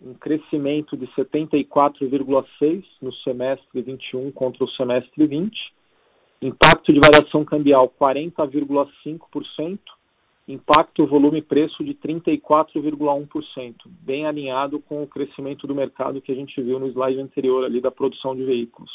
um 0.00 0.14
crescimento 0.14 0.96
de 0.96 1.06
74,6% 1.08 2.84
no 3.02 3.12
semestre 3.16 3.82
21 3.82 4.32
contra 4.32 4.64
o 4.64 4.70
semestre 4.70 5.26
20. 5.26 5.74
Impacto 6.42 6.90
de 6.92 7.00
variação 7.00 7.44
cambial 7.44 7.92
40,5%. 8.00 9.78
Impacto 10.48 11.06
volume-preço 11.06 11.84
de 11.84 11.94
34,1%, 11.94 13.74
bem 13.86 14.26
alinhado 14.26 14.80
com 14.80 15.02
o 15.02 15.06
crescimento 15.06 15.66
do 15.66 15.76
mercado 15.76 16.20
que 16.20 16.32
a 16.32 16.34
gente 16.34 16.60
viu 16.60 16.80
no 16.80 16.88
slide 16.88 17.20
anterior 17.20 17.64
ali 17.64 17.80
da 17.80 17.90
produção 17.90 18.34
de 18.34 18.44
veículos. 18.44 18.90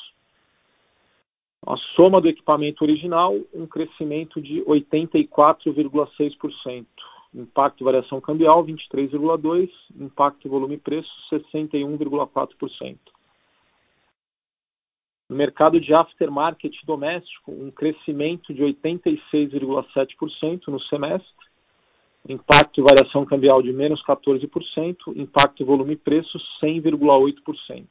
A 1.65 1.77
soma 1.95 2.19
do 2.19 2.27
equipamento 2.27 2.83
original, 2.83 3.33
um 3.53 3.65
crescimento 3.65 4.41
de 4.41 4.61
84,6%. 4.63 6.85
Impacto 7.35 7.83
variação 7.83 8.21
cambial 8.21 8.65
23,2, 8.65 9.69
impacto 9.99 10.47
volume 10.47 10.77
preço 10.77 11.09
61,4%. 11.29 12.97
No 15.27 15.35
mercado 15.35 15.81
de 15.81 15.93
aftermarket 15.93 16.73
doméstico, 16.85 17.51
um 17.51 17.69
crescimento 17.69 18.53
de 18.53 18.63
86,7% 18.63 20.67
no 20.67 20.79
semestre, 20.83 21.33
impacto 22.29 22.81
variação 22.83 23.25
cambial 23.25 23.61
de 23.61 23.73
menos 23.73 24.01
14%, 24.05 24.95
impacto 25.15 25.65
volume 25.65 25.97
preço 25.97 26.39
100,8%. 26.63 27.85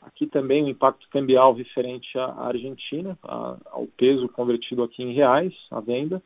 Aqui 0.00 0.26
também 0.26 0.64
o 0.64 0.68
impacto 0.68 1.06
cambial 1.10 1.52
referente 1.52 2.18
à 2.18 2.46
Argentina, 2.46 3.18
ao 3.22 3.86
peso 3.96 4.28
convertido 4.28 4.82
aqui 4.82 5.02
em 5.02 5.12
reais, 5.12 5.52
a 5.70 5.80
venda, 5.80 6.22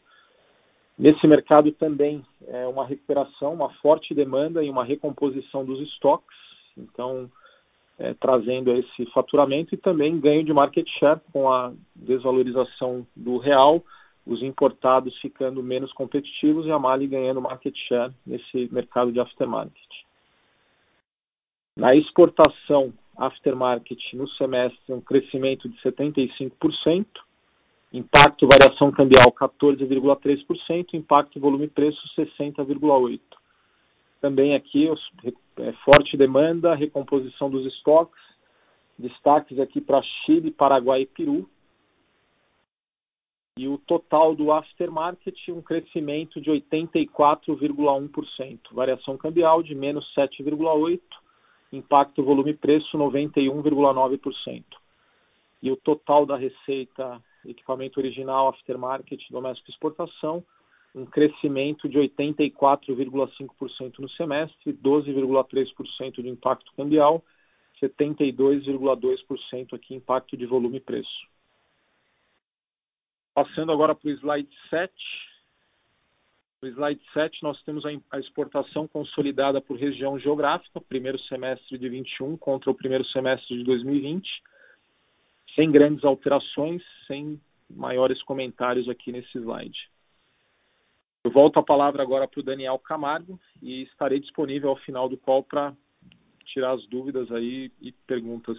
Nesse 0.99 1.27
mercado 1.29 1.71
também 1.73 2.25
é 2.49 2.67
uma 2.67 2.85
recuperação, 2.85 3.55
uma 3.55 3.73
forte 3.75 4.13
demanda 4.13 4.65
e 4.65 4.69
uma 4.69 4.85
recomposição 4.85 5.65
dos 5.65 5.81
estoques, 5.81 6.37
então 6.77 7.31
é, 7.99 8.15
trazendo 8.15 8.73
esse 8.73 9.07
faturamento 9.13 9.75
e 9.75 9.79
também 9.79 10.19
ganho 10.19 10.43
de 10.43 10.53
market 10.53 10.89
share 10.99 11.21
com 11.33 11.53
a 11.53 11.73
desvalorização 11.95 13.07
do 13.15 13.39
real, 13.39 13.85
os 14.27 14.43
importados 14.43 15.17
ficando 15.21 15.63
menos 15.63 15.93
competitivos 15.93 16.67
e 16.67 16.71
a 16.73 16.79
Mali 16.79 17.07
ganhando 17.07 17.41
market 17.41 17.75
share 17.87 18.13
nesse 18.27 18.69
mercado 18.73 19.13
de 19.13 19.21
aftermarket. 19.21 19.89
Na 21.77 21.95
exportação, 21.95 22.93
aftermarket 23.17 24.01
no 24.15 24.29
semestre, 24.31 24.93
um 24.93 25.01
crescimento 25.01 25.69
de 25.69 25.81
75%, 25.81 27.07
impacto 27.93 28.47
variação 28.47 28.91
cambial 28.91 29.31
14,3%, 29.33 30.95
impacto 30.95 31.39
volume 31.41 31.69
preço 31.69 32.01
60,8%. 32.17 33.21
Também 34.21 34.55
aqui, 34.55 34.89
é, 35.59 35.73
forte 35.85 36.17
demanda, 36.17 36.75
recomposição 36.75 37.49
dos 37.49 37.65
estoques, 37.67 38.21
destaques 38.99 39.61
aqui 39.61 39.81
para 39.81 40.03
Chile, 40.03 40.51
Paraguai 40.51 41.03
e 41.03 41.07
Peru. 41.07 41.49
E 43.57 43.69
o 43.69 43.79
total 43.79 44.37
do 44.37 44.53
aftermarket, 44.53 45.51
um 45.51 45.63
crescimento 45.63 46.41
de 46.41 46.51
84,1%, 46.51 48.59
variação 48.73 49.17
cambial 49.17 49.63
de 49.63 49.75
menos 49.75 50.05
7,8%, 50.15 51.01
impacto 51.73 52.23
volume 52.23 52.55
preço 52.55 52.97
91,9%. 52.97 54.65
E 55.61 55.71
o 55.71 55.77
total 55.77 56.25
da 56.25 56.37
receita 56.37 57.21
equipamento 57.45 58.01
original, 58.01 58.49
aftermarket, 58.49 59.21
doméstico 59.31 59.71
e 59.71 59.73
exportação, 59.73 60.45
um 60.95 61.05
crescimento 61.07 61.89
de 61.89 61.99
84,5% 61.99 63.99
no 63.99 64.09
semestre, 64.11 64.73
12,3% 64.73 66.23
de 66.23 66.29
impacto 66.29 66.73
cambial, 66.77 67.25
72,2% 67.81 69.75
aqui 69.75 69.95
impacto 69.95 70.37
de 70.37 70.47
volume 70.47 70.79
e 70.79 70.81
preço. 70.81 71.29
Passando 73.35 73.71
agora 73.71 73.95
para 73.95 74.09
o 74.09 74.11
slide 74.11 74.51
7. 74.69 74.93
No 76.61 76.69
slide 76.71 77.01
7, 77.13 77.41
nós 77.45 77.63
temos 77.63 77.85
a 77.87 78.19
exportação 78.19 78.89
consolidada 78.89 79.61
por 79.61 79.79
região 79.79 80.19
geográfica, 80.19 80.81
primeiro 80.81 81.17
semestre 81.21 81.79
de 81.79 81.89
21 81.89 82.37
contra 82.37 82.69
o 82.69 82.75
primeiro 82.75 83.05
semestre 83.07 83.59
de 83.59 83.63
2020, 83.63 84.29
sem 85.59 85.73
grandes 85.73 86.05
alterações, 86.05 86.81
sem 87.09 87.41
maiores 87.69 88.23
comentários 88.23 88.89
aqui 88.89 89.11
nesse 89.11 89.37
slide. 89.37 89.91
Eu 91.25 91.33
volto 91.33 91.59
a 91.59 91.65
palavra 91.65 92.01
agora 92.01 92.29
para 92.29 92.39
o 92.39 92.45
Daniel 92.45 92.79
Camargo 92.79 93.41
e 93.61 93.83
estarei 93.83 94.21
disponível 94.21 94.71
ao 94.71 94.77
final 94.77 95.09
do 95.09 95.17
call 95.17 95.43
para 95.43 95.75
tirar 96.45 96.71
as 96.71 96.87
dúvidas 96.87 97.31
aí 97.33 97.73
e 97.81 97.91
perguntas. 98.07 98.57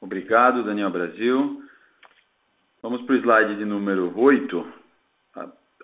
Obrigado, 0.00 0.64
Daniel 0.64 0.90
Brasil. 0.90 1.62
Vamos 2.82 3.02
para 3.02 3.14
o 3.14 3.18
slide 3.18 3.56
de 3.56 3.64
número 3.64 4.18
8. 4.18 4.72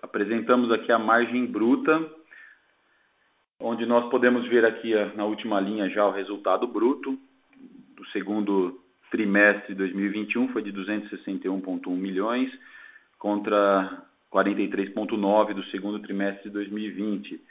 Apresentamos 0.03 0.73
aqui 0.73 0.91
a 0.91 0.99
margem 0.99 1.45
bruta, 1.45 2.05
onde 3.61 3.85
nós 3.85 4.09
podemos 4.09 4.45
ver 4.49 4.65
aqui 4.65 4.93
na 5.15 5.23
última 5.23 5.61
linha 5.61 5.89
já 5.89 6.05
o 6.05 6.11
resultado 6.11 6.67
bruto 6.67 7.17
segundo 8.15 8.79
trimestre 9.11 9.73
de 9.73 9.75
2021 9.75 10.47
foi 10.53 10.63
de 10.63 10.71
261,1 10.71 11.89
milhões 11.89 12.49
contra 13.19 14.05
43,9 14.31 15.53
do 15.53 15.65
segundo 15.65 15.99
trimestre 15.99 16.45
de 16.45 16.51
2020, 16.51 17.41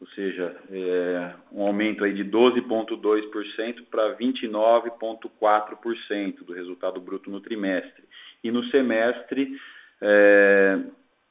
ou 0.00 0.06
seja, 0.08 0.56
é, 0.70 1.34
um 1.52 1.62
aumento 1.62 2.04
aí 2.04 2.12
de 2.14 2.24
12,2% 2.24 3.84
para 3.90 4.16
29,4% 4.16 6.44
do 6.44 6.52
resultado 6.52 7.00
bruto 7.00 7.30
no 7.30 7.40
trimestre. 7.40 8.04
E 8.42 8.50
no 8.50 8.64
semestre, 8.66 9.56
é, 10.00 10.80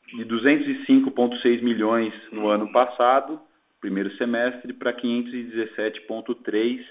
de 0.07 0.25
205,6 0.25 1.61
milhões 1.61 2.13
no 2.31 2.47
ano 2.47 2.71
passado, 2.71 3.37
primeiro 3.79 4.11
semestre, 4.17 4.73
para 4.73 4.93
517,3 4.93 6.83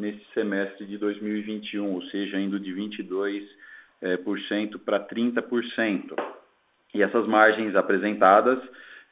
nesse 0.00 0.24
semestre 0.32 0.86
de 0.86 0.96
2021, 0.96 1.92
ou 1.92 2.02
seja, 2.04 2.40
indo 2.40 2.58
de 2.58 2.72
22% 2.72 3.44
é, 4.00 4.16
para 4.78 4.98
30%. 4.98 6.14
E 6.94 7.02
essas 7.02 7.26
margens 7.28 7.76
apresentadas, 7.76 8.58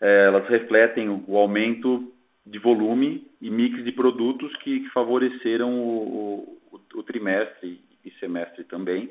é, 0.01 0.27
elas 0.27 0.49
refletem 0.49 1.09
o 1.29 1.37
aumento 1.37 2.11
de 2.47 2.59
volume 2.59 3.29
e 3.41 3.51
mix 3.51 3.85
de 3.85 3.93
produtos 3.93 4.55
que, 4.57 4.89
favoreceram 4.89 5.71
o, 5.79 6.59
trimestre 7.07 7.81
e 8.05 8.11
semestre 8.12 8.65
também, 8.65 9.11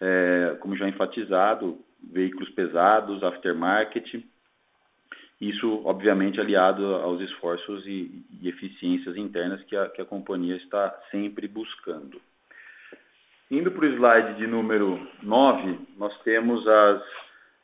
é, 0.00 0.56
como 0.60 0.76
já 0.76 0.88
enfatizado, 0.88 1.78
veículos 2.02 2.48
pesados, 2.50 3.22
aftermarket, 3.22 4.24
isso, 5.48 5.82
obviamente, 5.84 6.40
aliado 6.40 6.84
aos 6.96 7.20
esforços 7.20 7.84
e, 7.86 8.24
e 8.40 8.48
eficiências 8.48 9.16
internas 9.16 9.62
que 9.64 9.76
a, 9.76 9.88
que 9.88 10.00
a 10.00 10.04
companhia 10.04 10.56
está 10.56 10.90
sempre 11.10 11.48
buscando. 11.48 12.20
Indo 13.50 13.70
para 13.70 13.84
o 13.84 13.88
slide 13.94 14.34
de 14.34 14.46
número 14.46 15.06
9, 15.22 15.78
nós 15.98 16.16
temos 16.22 16.66
as, 16.66 17.02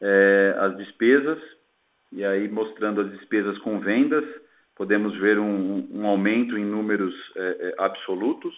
é, 0.01 0.55
as 0.59 0.77
despesas, 0.77 1.39
e 2.13 2.25
aí 2.25 2.49
mostrando 2.49 3.01
as 3.01 3.11
despesas 3.13 3.57
com 3.59 3.81
vendas, 3.81 4.25
podemos 4.77 5.17
ver 5.19 5.39
um, 5.39 5.89
um 5.93 6.07
aumento 6.07 6.59
em 6.59 6.65
números 6.65 7.15
é, 7.37 7.75
absolutos, 7.79 8.55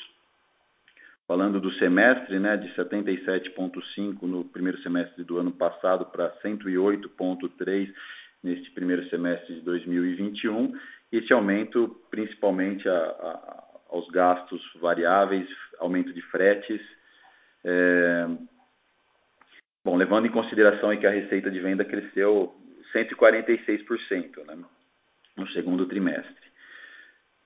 falando 1.26 1.61
do 1.61 1.72
semestre, 1.74 2.38
né, 2.38 2.56
de 2.56 2.68
77,5 2.74 4.22
no 4.22 4.44
primeiro 4.44 4.78
semestre 4.82 5.22
do 5.22 5.38
ano 5.38 5.52
passado 5.52 6.06
para 6.06 6.30
108,3 6.42 7.92
neste 8.42 8.70
primeiro 8.72 9.09
semestre 9.09 9.55
de 9.55 9.61
2021. 9.61 10.72
Esse 11.12 11.33
aumento, 11.33 11.96
principalmente 12.11 12.88
a, 12.88 12.94
a, 12.94 13.64
aos 13.90 14.09
gastos 14.11 14.62
variáveis, 14.81 15.48
aumento 15.78 16.12
de 16.12 16.22
fretes. 16.22 16.81
É... 17.64 18.26
Bom, 19.85 19.96
levando 19.96 20.26
em 20.26 20.31
consideração 20.31 20.96
que 20.96 21.07
a 21.07 21.11
receita 21.11 21.50
de 21.50 21.61
venda 21.61 21.85
cresceu 21.85 22.55
146% 22.94 24.44
né, 24.46 24.57
no 25.37 25.48
segundo 25.48 25.87
trimestre. 25.87 26.52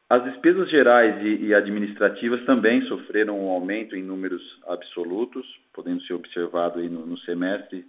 As 0.09 0.23
despesas 0.23 0.71
gerais 0.71 1.17
e, 1.25 1.53
administrativas 1.53 2.45
também 2.45 2.81
sofreram 2.83 3.41
um 3.41 3.49
aumento 3.49 3.97
em 3.97 4.05
números 4.05 4.43
absolutos, 4.69 5.45
podendo 5.73 6.01
ser 6.03 6.15
observado 6.15 6.81
no, 6.89 7.05
no 7.05 7.19
semestre, 7.19 7.85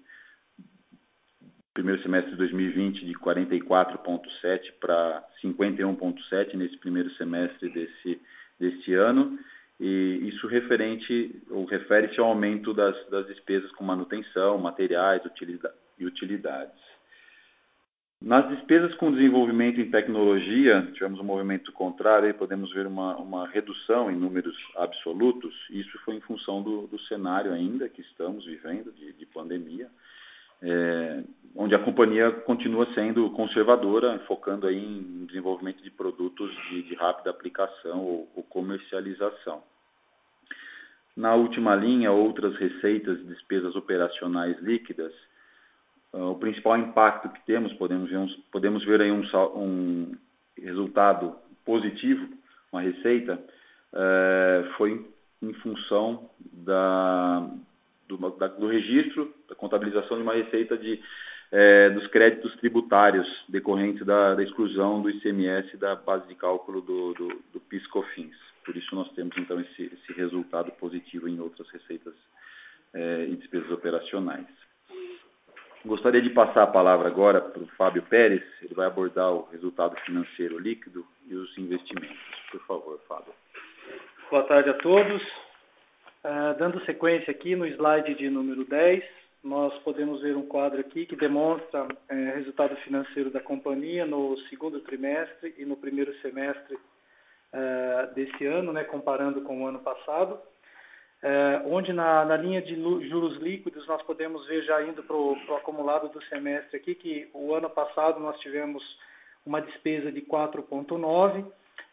primeiro 1.78 2.02
semestre 2.02 2.32
de 2.32 2.38
2020 2.38 3.06
de 3.06 3.14
44,7 3.14 4.74
para 4.82 5.24
51,7 5.44 6.56
nesse 6.56 6.76
primeiro 6.78 7.08
semestre 7.12 7.70
desse, 7.70 8.20
desse 8.60 8.96
ano. 8.96 9.38
E 9.80 10.28
isso 10.28 10.48
referente 10.48 11.40
ou 11.52 11.66
refere-se 11.66 12.20
ao 12.20 12.30
aumento 12.30 12.74
das, 12.74 12.96
das 13.10 13.28
despesas 13.28 13.72
com 13.74 13.84
manutenção, 13.84 14.58
materiais 14.58 15.22
e 16.00 16.06
utilidades. 16.06 16.88
Nas 18.20 18.50
despesas 18.50 18.96
com 18.96 19.12
desenvolvimento 19.12 19.80
em 19.80 19.92
tecnologia, 19.92 20.82
tivemos 20.94 21.20
um 21.20 21.24
movimento 21.24 21.72
contrário, 21.74 22.34
podemos 22.34 22.74
ver 22.74 22.88
uma, 22.88 23.16
uma 23.18 23.48
redução 23.48 24.10
em 24.10 24.16
números 24.16 24.58
absolutos. 24.78 25.54
Isso 25.70 25.96
foi 26.00 26.16
em 26.16 26.22
função 26.22 26.64
do, 26.64 26.88
do 26.88 27.00
cenário 27.02 27.54
ainda 27.54 27.88
que 27.88 28.02
estamos 28.02 28.44
vivendo, 28.46 28.92
de, 28.94 29.14
de 29.14 29.26
pandemia 29.28 29.88
é, 30.62 31.24
onde 31.56 31.74
a 31.74 31.80
companhia 31.80 32.32
continua 32.32 32.88
sendo 32.94 33.30
conservadora, 33.32 34.20
focando 34.28 34.68
aí 34.68 34.78
em 34.78 35.26
desenvolvimento 35.26 35.82
de 35.82 35.90
produtos 35.90 36.52
de, 36.70 36.84
de 36.84 36.96
rápida 36.96 37.32
aplicação 37.32 38.00
ou, 38.00 38.30
ou, 38.36 38.44
comercialização. 38.44 39.64
Na 41.16 41.34
última 41.34 41.76
linha, 41.76 42.12
outras 42.12 42.56
receitas 42.58 43.20
e 43.20 43.24
despesas 43.24 43.76
operacionais 43.76 44.60
líquidas, 44.60 45.12
uh, 46.14 46.30
o 46.32 46.36
principal 46.36 46.78
impacto 46.78 47.30
que 47.30 47.44
temos, 47.46 47.74
podemos 47.74 48.08
ver, 48.08 48.18
uns, 48.18 48.36
podemos 48.52 48.86
ver 48.86 49.02
aí 49.02 49.12
um, 49.12 49.24
um 49.56 50.16
resultado 50.62 51.36
positivo, 51.66 52.28
uma 52.72 52.82
receita, 52.82 53.40
uh, 53.94 54.74
foi 54.78 55.04
em 55.42 55.54
função 55.54 56.30
da, 56.54 57.50
do, 58.08 58.18
da, 58.38 58.48
do 58.48 58.68
registro, 58.68 59.34
da 59.50 59.56
contabilização 59.56 60.18
de 60.18 60.24
uma 60.24 60.34
receita 60.34 60.78
de, 60.78 61.02
é, 61.52 61.90
dos 61.92 62.08
créditos 62.08 62.56
tributários 62.58 63.28
decorrentes 63.48 64.06
da, 64.06 64.36
da, 64.36 64.44
exclusão 64.44 65.02
do 65.02 65.10
ICMS 65.10 65.78
da 65.78 65.96
base 65.96 66.28
de 66.28 66.36
cálculo 66.36 66.82
do, 66.82 67.14
do, 67.14 67.28
do 67.54 67.60
PIS/COFINS. 67.60 68.36
Por 68.66 68.76
isso 68.76 68.94
nós 68.96 69.10
temos 69.14 69.36
então 69.38 69.60
esse, 69.60 69.84
esse 69.84 70.14
resultado 70.14 70.72
positivo 70.74 71.28
em 71.28 71.40
outras 71.40 71.70
receitas 71.70 72.14
é, 72.94 73.26
e 73.30 73.36
despesas 73.36 73.72
operacionais. 73.72 74.48
Gostaria 75.86 76.22
de 76.22 76.32
passar 76.32 76.64
a 76.64 76.68
palavra 76.68 77.08
agora 77.08 77.40
para 77.40 77.64
o 77.64 77.68
Fábio 77.78 78.02
Pérez, 78.04 78.44
ele 78.62 78.74
vai 78.74 78.88
abordar 78.88 79.32
o 79.32 79.48
resultado 79.52 79.96
financeiro 80.02 80.60
líquido 80.60 81.06
e 81.28 81.36
os 81.36 81.58
investimentos. 81.58 82.18
Por 82.52 82.60
favor, 82.66 83.00
Fábio. 83.08 83.34
Boa 84.30 84.44
tarde 84.44 84.70
a 84.70 84.74
todos. 84.74 85.22
Uh, 86.28 86.60
dando 86.60 86.84
sequência 86.84 87.32
aqui 87.32 87.56
no 87.56 87.66
slide 87.66 88.14
de 88.16 88.30
número 88.30 88.66
10, 88.66 89.02
nós 89.42 89.74
podemos 89.84 90.22
ver 90.22 90.36
um 90.36 90.46
quadro 90.46 90.82
aqui 90.82 91.06
que 91.06 91.16
demonstra 91.16 91.88
é, 92.10 92.32
resultado 92.36 92.76
financeiro 92.78 93.30
da 93.30 93.40
companhia 93.40 94.06
no 94.06 94.38
segundo 94.50 94.82
trimestre 94.82 95.56
e 95.58 95.64
no 95.64 95.78
primeiro 95.78 96.14
semestre 96.18 96.78
é, 97.54 98.10
desse 98.14 98.46
ano, 98.46 98.74
né, 98.74 98.84
comparando 98.84 99.40
com 99.44 99.64
o 99.64 99.68
ano 99.68 99.80
passado, 99.80 100.38
é, 101.24 101.62
onde 101.64 101.94
na, 101.94 102.26
na, 102.26 102.36
linha 102.36 102.62
de 102.62 102.76
juros 103.08 103.38
líquidos 103.38 103.88
nós 103.88 104.02
podemos 104.02 104.46
ver 104.48 104.64
já 104.64 104.84
indo 104.84 105.02
para 105.04 105.16
o 105.16 105.56
acumulado 105.56 106.10
do 106.10 106.22
semestre 106.26 106.76
aqui 106.76 106.94
que 106.94 107.30
o 107.34 107.54
ano 107.56 107.70
passado 107.70 108.20
nós 108.20 108.38
tivemos 108.42 108.84
uma 109.46 109.62
despesa 109.62 110.12
de 110.12 110.22
4,9 110.24 111.46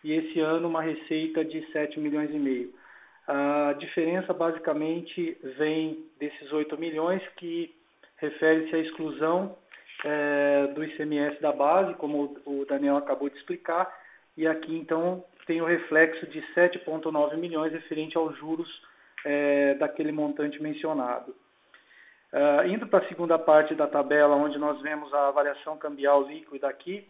e 0.03 0.13
esse 0.13 0.41
ano 0.41 0.67
uma 0.67 0.83
receita 0.83 1.45
de 1.45 1.65
7 1.71 2.01
milhões 2.01 2.31
e 2.31 2.39
meio. 2.39 2.75
A 3.27 3.75
diferença 3.79 4.35
basicamente 4.35 5.39
vem 5.57 6.05
desses 6.19 6.53
8 6.53 6.77
milhões 6.79 7.23
que 7.37 7.75
refere-se 8.19 8.75
à 8.75 8.79
exclusão 8.79 9.57
é, 10.05 10.67
do 10.75 10.85
ICMS 10.85 11.41
da 11.41 11.53
base, 11.53 11.95
como 11.95 12.37
o 12.45 12.65
Daniel 12.67 12.97
acabou 12.97 13.31
de 13.31 13.37
explicar, 13.37 13.91
e 14.37 14.47
aqui 14.47 14.77
então 14.77 15.25
tem 15.47 15.63
o 15.63 15.67
reflexo 15.67 16.27
de 16.27 16.41
7,9 16.55 17.37
milhões 17.37 17.73
referente 17.73 18.17
aos 18.17 18.37
juros 18.37 18.69
é, 19.25 19.75
daquele 19.75 20.13
montante 20.13 20.63
mencionado. 20.63 21.35
Uh, 22.33 22.67
indo 22.67 22.87
para 22.89 23.05
a 23.05 23.09
segunda 23.09 23.39
parte 23.39 23.77
da 23.77 23.87
tabela, 23.87 24.35
onde 24.35 24.59
nós 24.59 24.81
vemos 24.83 25.13
a 25.15 25.31
variação 25.31 25.79
cambial 25.79 26.27
líquida 26.27 26.69
aqui, 26.69 27.07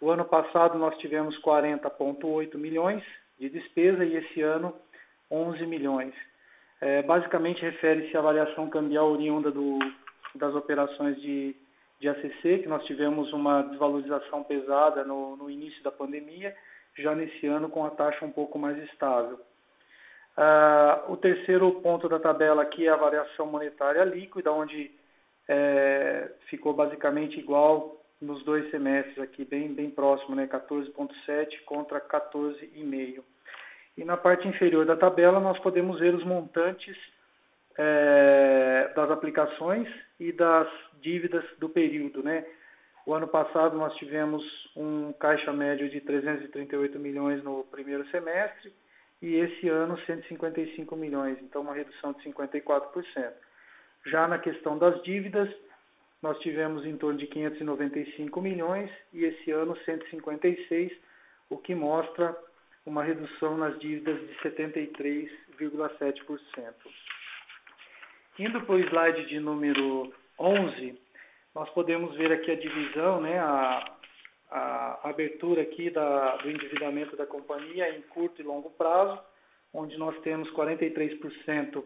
o 0.00 0.08
ano 0.08 0.24
passado 0.24 0.78
nós 0.78 0.96
tivemos 0.98 1.36
40,8 1.42 2.56
milhões 2.56 3.02
de 3.40 3.48
despesa 3.48 4.04
e 4.04 4.16
esse 4.16 4.40
ano 4.40 4.72
11 5.30 5.66
milhões. 5.66 6.14
É, 6.80 7.02
basicamente 7.02 7.62
refere-se 7.62 8.16
à 8.16 8.20
variação 8.20 8.68
cambial 8.68 9.10
oriunda 9.10 9.50
do, 9.50 9.78
das 10.34 10.54
operações 10.54 11.20
de, 11.20 11.56
de 12.00 12.08
ACC, 12.08 12.60
que 12.62 12.68
nós 12.68 12.84
tivemos 12.84 13.32
uma 13.32 13.62
desvalorização 13.62 14.44
pesada 14.44 15.04
no, 15.04 15.36
no 15.36 15.50
início 15.50 15.82
da 15.82 15.90
pandemia, 15.90 16.54
já 16.96 17.14
nesse 17.14 17.46
ano 17.46 17.68
com 17.68 17.84
a 17.84 17.90
taxa 17.90 18.24
um 18.24 18.30
pouco 18.30 18.58
mais 18.58 18.78
estável. 18.84 19.40
Uh, 20.36 21.12
o 21.12 21.16
terceiro 21.16 21.80
ponto 21.80 22.08
da 22.08 22.20
tabela 22.20 22.62
aqui 22.62 22.86
é 22.86 22.90
a 22.90 22.96
variação 22.96 23.46
monetária 23.46 24.04
líquida, 24.04 24.52
onde 24.52 24.92
é, 25.48 26.30
ficou 26.48 26.74
basicamente 26.74 27.40
igual 27.40 27.96
nos 28.20 28.44
dois 28.44 28.70
semestres 28.70 29.18
aqui, 29.18 29.44
bem, 29.44 29.72
bem 29.72 29.90
próximo, 29.90 30.36
né, 30.36 30.46
14,7 30.46 31.64
contra 31.64 32.00
14,5. 32.00 33.22
E 33.98 34.04
na 34.04 34.16
parte 34.16 34.46
inferior 34.46 34.86
da 34.86 34.96
tabela 34.96 35.40
nós 35.40 35.58
podemos 35.58 35.98
ver 35.98 36.14
os 36.14 36.24
montantes 36.24 36.96
é, 37.76 38.92
das 38.94 39.10
aplicações 39.10 39.88
e 40.20 40.30
das 40.30 40.68
dívidas 41.00 41.44
do 41.58 41.68
período. 41.68 42.22
Né? 42.22 42.46
O 43.04 43.12
ano 43.12 43.26
passado 43.26 43.76
nós 43.76 43.92
tivemos 43.96 44.40
um 44.76 45.12
caixa 45.14 45.52
médio 45.52 45.90
de 45.90 46.00
338 46.00 46.96
milhões 46.96 47.42
no 47.42 47.64
primeiro 47.64 48.08
semestre 48.10 48.72
e 49.20 49.34
esse 49.34 49.68
ano 49.68 49.98
155 50.06 50.94
milhões, 50.94 51.36
então 51.42 51.62
uma 51.62 51.74
redução 51.74 52.12
de 52.12 52.22
54%. 52.22 53.32
Já 54.06 54.28
na 54.28 54.38
questão 54.38 54.78
das 54.78 55.02
dívidas, 55.02 55.52
nós 56.22 56.38
tivemos 56.38 56.86
em 56.86 56.96
torno 56.96 57.18
de 57.18 57.26
595 57.26 58.40
milhões 58.40 58.92
e 59.12 59.24
esse 59.24 59.50
ano 59.50 59.76
156, 59.84 60.92
o 61.50 61.58
que 61.58 61.74
mostra 61.74 62.36
uma 62.88 63.04
redução 63.04 63.56
nas 63.58 63.78
dívidas 63.78 64.18
de 64.18 64.34
73,7%. 64.36 66.74
Indo 68.38 68.62
para 68.62 68.74
o 68.74 68.80
slide 68.80 69.26
de 69.26 69.38
número 69.40 70.10
11, 70.38 70.98
nós 71.54 71.68
podemos 71.70 72.16
ver 72.16 72.32
aqui 72.32 72.50
a 72.50 72.56
divisão, 72.56 73.20
né, 73.20 73.38
a, 73.38 73.94
a 74.50 75.10
abertura 75.10 75.60
aqui 75.62 75.90
da, 75.90 76.36
do 76.36 76.50
endividamento 76.50 77.14
da 77.14 77.26
companhia 77.26 77.94
em 77.94 78.00
curto 78.02 78.40
e 78.40 78.44
longo 78.44 78.70
prazo, 78.70 79.20
onde 79.74 79.98
nós 79.98 80.18
temos 80.20 80.50
43% 80.52 81.84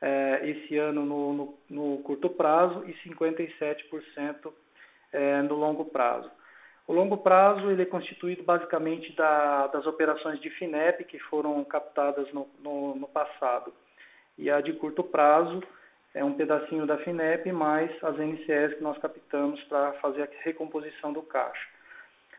eh, 0.00 0.40
esse 0.44 0.78
ano 0.78 1.04
no, 1.04 1.34
no, 1.34 1.58
no, 1.68 1.98
curto 1.98 2.30
prazo 2.30 2.82
e 2.88 2.94
57% 3.06 4.50
eh, 5.12 5.42
no 5.42 5.56
longo 5.56 5.84
prazo. 5.84 6.30
O 6.90 6.92
longo 6.92 7.18
prazo 7.18 7.70
ele 7.70 7.82
é 7.82 7.86
constituído 7.86 8.42
basicamente 8.42 9.12
da, 9.12 9.68
das 9.68 9.86
operações 9.86 10.40
de 10.40 10.50
FINEP 10.50 11.04
que 11.04 11.20
foram 11.20 11.62
captadas 11.62 12.26
no, 12.32 12.48
no, 12.58 12.96
no, 12.96 13.06
passado. 13.06 13.72
E 14.36 14.50
a 14.50 14.60
de 14.60 14.72
curto 14.72 15.04
prazo 15.04 15.62
é 16.12 16.24
um 16.24 16.34
pedacinho 16.34 16.86
da 16.86 16.98
FINEP 16.98 17.52
mais 17.52 17.92
as 18.02 18.18
NCS 18.18 18.74
que 18.74 18.82
nós 18.82 18.98
captamos 18.98 19.62
para 19.68 19.92
fazer 20.00 20.24
a 20.24 20.28
recomposição 20.42 21.12
do 21.12 21.22
caixa. 21.22 21.64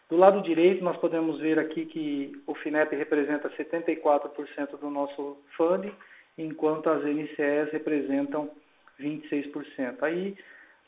Do 0.10 0.18
lado 0.18 0.42
direito, 0.42 0.84
nós 0.84 0.98
podemos 0.98 1.40
ver 1.40 1.58
aqui 1.58 1.86
que 1.86 2.34
o 2.46 2.54
FINEP 2.54 2.94
representa 2.94 3.50
74% 3.52 4.78
do 4.82 4.90
nosso 4.90 5.38
fundo, 5.56 5.96
enquanto 6.38 6.90
as 6.90 7.06
NCS 7.06 7.72
representam 7.72 8.52
26%. 9.00 9.96
Aí 10.02 10.36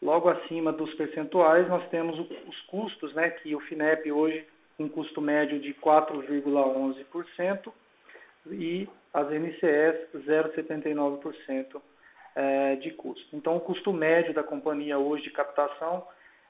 Logo 0.04 0.28
acima 0.28 0.74
dos 0.74 0.94
percentuais, 0.96 1.66
nós 1.70 1.88
temos 1.88 2.20
os 2.20 2.62
custos, 2.64 3.14
né, 3.14 3.30
que 3.30 3.56
o 3.56 3.62
FINEP 3.62 4.12
hoje 4.12 4.46
um 4.78 4.90
custo 4.90 5.22
médio 5.22 5.58
de 5.62 5.74
4,11% 5.76 7.72
e 8.48 8.90
as 9.14 9.32
NCS 9.32 10.10
0,79% 10.14 11.82
é, 12.36 12.76
de 12.76 12.92
custo. 12.92 13.34
Então, 13.34 13.56
o 13.56 13.62
custo 13.62 13.94
médio 13.94 14.34
da 14.34 14.44
companhia 14.44 14.98
hoje 15.00 15.24
de 15.24 15.32
captação, 15.32 16.06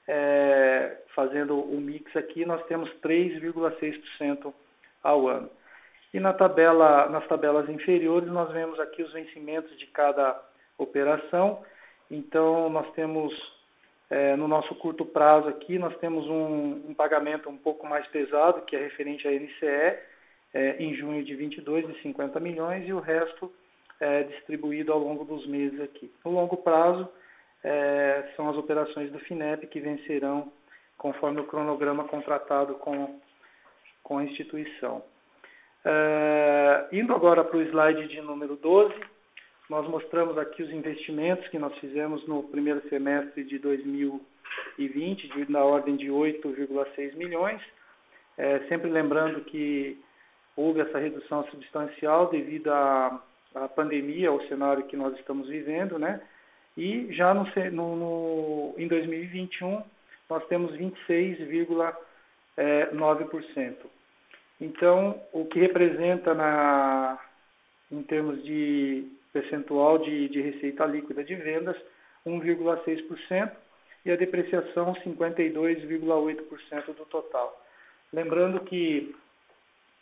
é, 0.08 0.96
fazendo 1.14 1.56
o 1.56 1.80
mix 1.80 2.16
aqui, 2.16 2.44
nós 2.44 2.60
temos 2.66 2.90
3,6% 3.04 4.52
ao 5.00 5.28
ano. 5.28 5.48
E 6.12 6.18
na 6.18 6.32
tabela, 6.32 7.08
nas 7.08 7.24
tabelas 7.28 7.68
inferiores, 7.68 8.28
nós 8.28 8.50
vemos 8.50 8.80
aqui 8.80 9.00
os 9.00 9.12
vencimentos 9.12 9.78
de 9.78 9.86
cada 9.86 10.42
operação 10.76 11.62
então, 12.10 12.68
nós 12.68 12.90
temos, 12.92 13.32
é, 14.10 14.36
no 14.36 14.46
nosso 14.46 14.74
curto 14.76 15.04
prazo 15.04 15.48
aqui, 15.48 15.78
nós 15.78 15.96
temos 15.98 16.26
um, 16.26 16.90
um, 16.90 16.94
pagamento 16.94 17.48
um 17.48 17.56
pouco 17.56 17.86
mais 17.86 18.06
pesado, 18.08 18.62
que 18.62 18.76
é 18.76 18.80
referente 18.80 19.26
à 19.26 19.30
NCE, 19.30 19.98
é, 20.54 20.76
em 20.78 20.94
junho 20.94 21.24
de 21.24 21.34
22, 21.34 21.86
de 21.86 22.02
50 22.02 22.38
milhões, 22.40 22.86
e 22.86 22.92
o 22.92 23.00
resto 23.00 23.52
é 24.00 24.22
distribuído 24.24 24.92
ao 24.92 24.98
longo 24.98 25.24
dos 25.24 25.46
meses 25.46 25.80
aqui. 25.80 26.12
No 26.24 26.32
longo 26.32 26.56
prazo, 26.58 27.08
é, 27.62 28.32
são 28.36 28.48
as 28.50 28.56
operações 28.56 29.10
do 29.10 29.18
FINEP 29.20 29.66
que 29.68 29.80
vencerão 29.80 30.52
conforme 30.98 31.40
o 31.40 31.46
cronograma 31.46 32.04
contratado 32.04 32.74
com, 32.74 33.18
com 34.02 34.18
a 34.18 34.24
instituição. 34.24 35.02
É, 35.84 36.86
indo 36.92 37.14
agora 37.14 37.44
para 37.44 37.58
o 37.58 37.62
slide 37.62 38.08
de 38.08 38.20
número 38.20 38.56
12, 38.56 38.94
nós 39.68 39.88
mostramos 39.88 40.36
aqui 40.36 40.62
os 40.62 40.70
investimentos 40.70 41.48
que 41.48 41.58
nós 41.58 41.76
fizemos 41.78 42.26
no 42.26 42.42
primeiro 42.42 42.86
semestre 42.88 43.44
de 43.44 43.58
2020, 43.58 45.28
de, 45.28 45.50
na 45.50 45.64
ordem 45.64 45.96
de 45.96 46.08
8,6 46.08 47.14
milhões. 47.16 47.60
É, 48.36 48.60
sempre 48.68 48.90
lembrando 48.90 49.40
que 49.42 49.98
houve 50.56 50.80
essa 50.80 50.98
redução 50.98 51.44
substancial 51.50 52.28
devido 52.28 52.70
à, 52.70 53.22
à 53.54 53.68
pandemia, 53.68 54.28
ao 54.28 54.40
cenário 54.48 54.84
que 54.84 54.96
nós 54.96 55.16
estamos 55.18 55.48
vivendo, 55.48 55.98
né? 55.98 56.20
E 56.76 57.12
já 57.12 57.32
no, 57.32 57.44
no, 57.96 58.74
em 58.76 58.88
2021 58.88 59.82
nós 60.28 60.44
temos 60.46 60.72
26,9%. 60.72 61.94
É, 62.56 63.74
então, 64.60 65.20
o 65.32 65.46
que 65.46 65.58
representa 65.58 66.34
na, 66.34 67.18
em 67.90 68.02
termos 68.02 68.42
de 68.44 69.08
percentual 69.34 69.98
de, 69.98 70.28
de 70.28 70.40
receita 70.40 70.86
líquida 70.86 71.24
de 71.24 71.34
vendas, 71.34 71.76
1,6%, 72.24 73.50
e 74.06 74.12
a 74.12 74.16
depreciação 74.16 74.94
52,8% 74.94 76.94
do 76.94 77.04
total. 77.06 77.60
Lembrando 78.12 78.60
que 78.60 79.14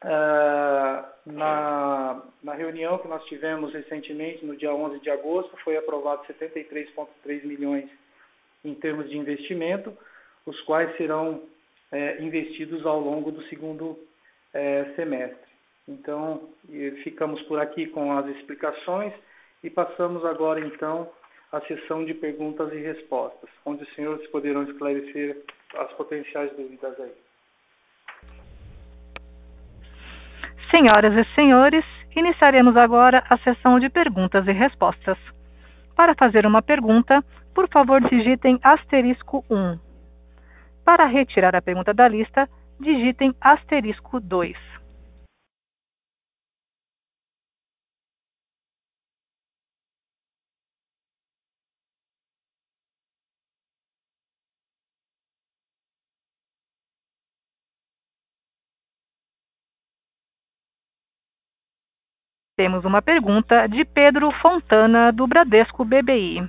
uh, 0.05 1.05
na, 1.25 2.23
na 2.42 2.55
reunião 2.55 2.99
que 2.99 3.09
nós 3.09 3.25
tivemos 3.25 3.73
recentemente, 3.73 4.45
no 4.45 4.57
dia 4.57 4.75
11 4.75 5.01
de 5.01 5.09
agosto, 5.09 5.57
foi 5.64 5.77
aprovado 5.77 6.27
73,3 6.27 7.45
milhões 7.45 7.88
em 8.64 8.75
termos 8.75 9.09
de 9.09 9.16
investimento, 9.16 9.97
os 10.45 10.61
quais 10.62 10.95
serão 10.97 11.42
é, 11.90 12.23
investidos 12.23 12.85
ao 12.85 13.01
longo 13.01 13.31
do 13.31 13.42
segundo 13.45 13.99
é, 14.53 14.92
semestre. 14.97 15.52
Então, 15.88 16.49
ficamos 17.03 17.42
por 17.42 17.59
aqui 17.61 17.87
com 17.87 18.16
as 18.16 18.27
explicações 18.37 19.12
e 19.64 19.71
passamos 19.71 20.25
agora 20.25 20.61
então 20.61 21.11
à 21.51 21.61
sessão 21.62 22.05
de 22.05 22.14
perguntas 22.14 22.73
e 22.73 22.77
respostas, 22.77 23.51
onde 23.64 23.83
os 23.83 23.95
senhores 23.95 24.27
poderão 24.29 24.62
esclarecer 24.62 25.42
as 25.77 25.92
potenciais 25.95 26.51
dúvidas 26.57 26.99
aí. 27.01 27.12
Senhoras 30.71 31.14
e 31.14 31.35
senhores, 31.35 31.85
iniciaremos 32.16 32.77
agora 32.77 33.23
a 33.29 33.37
sessão 33.38 33.79
de 33.79 33.90
perguntas 33.90 34.47
e 34.47 34.53
respostas. 34.53 35.18
Para 35.95 36.14
fazer 36.14 36.47
uma 36.47 36.62
pergunta, 36.62 37.23
por 37.55 37.68
favor 37.68 38.01
digitem 38.09 38.59
asterisco 38.62 39.45
1. 39.51 39.79
Para 40.85 41.07
retirar 41.07 41.55
a 41.55 41.61
pergunta 41.61 41.92
da 41.92 42.09
lista, 42.09 42.49
digitem 42.81 43.35
asterisco 43.40 44.18
2. 44.18 44.72
Temos 62.62 62.85
uma 62.85 63.03
pergunta 63.03 63.66
de 63.66 63.85
Pedro 63.85 64.31
Fontana, 64.40 65.11
do 65.11 65.27
Bradesco 65.27 65.85
BBI. 65.85 66.48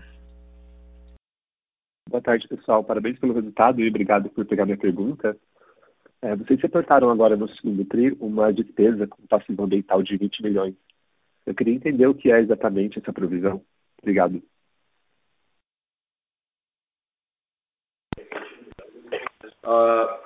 Boa 2.08 2.22
tarde, 2.22 2.48
pessoal. 2.48 2.84
Parabéns 2.84 3.18
pelo 3.18 3.34
resultado 3.34 3.82
e 3.82 3.90
obrigado 3.90 4.30
por 4.30 4.46
pegar 4.46 4.66
minha 4.66 4.78
pergunta. 4.78 5.36
É, 6.22 6.36
vocês 6.36 6.62
reportaram 6.62 7.10
agora 7.10 7.36
no 7.36 7.50
segundo 7.50 7.84
TRI 7.86 8.16
uma 8.20 8.54
despesa 8.54 9.08
com 9.08 9.26
passivo 9.26 9.64
ambiental 9.64 10.04
de 10.04 10.16
20 10.16 10.44
milhões. 10.44 10.76
Eu 11.48 11.56
queria 11.56 11.74
entender 11.74 12.06
o 12.06 12.14
que 12.14 12.32
é 12.32 12.42
exatamente 12.42 13.00
essa 13.00 13.12
provisão. 13.12 13.60
Obrigado. 14.00 14.40
Uh, 19.64 20.20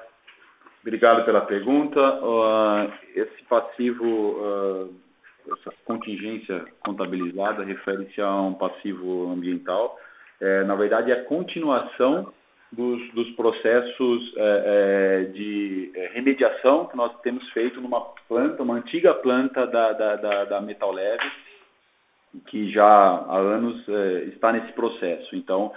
obrigado 0.81 1.23
pela 1.23 1.45
pergunta. 1.45 2.01
Uh, 2.21 2.91
esse 3.15 3.41
passivo 3.43 4.03
uh, 4.03 5.06
essa 5.51 5.73
contingência 5.85 6.65
contabilizada 6.79 7.63
refere-se 7.63 8.21
a 8.21 8.41
um 8.41 8.53
passivo 8.53 9.31
ambiental. 9.31 9.99
É, 10.39 10.63
na 10.63 10.75
verdade, 10.75 11.11
é 11.11 11.15
a 11.15 11.23
continuação 11.23 12.31
dos, 12.71 13.11
dos 13.13 13.29
processos 13.31 14.33
é, 14.35 14.63
é, 14.65 15.23
de 15.31 15.91
é, 15.95 16.07
remediação 16.13 16.85
que 16.85 16.97
nós 16.97 17.17
temos 17.21 17.47
feito 17.51 17.79
numa 17.79 18.01
planta, 18.27 18.63
uma 18.63 18.75
antiga 18.75 19.13
planta 19.13 19.65
da, 19.65 19.93
da, 19.93 20.15
da, 20.15 20.45
da 20.45 20.61
Metal 20.61 20.91
Leve, 20.91 21.31
que 22.47 22.69
já 22.71 22.85
há 22.85 23.37
anos 23.37 23.87
é, 23.87 24.23
está 24.25 24.51
nesse 24.51 24.71
processo. 24.73 25.35
Então, 25.35 25.71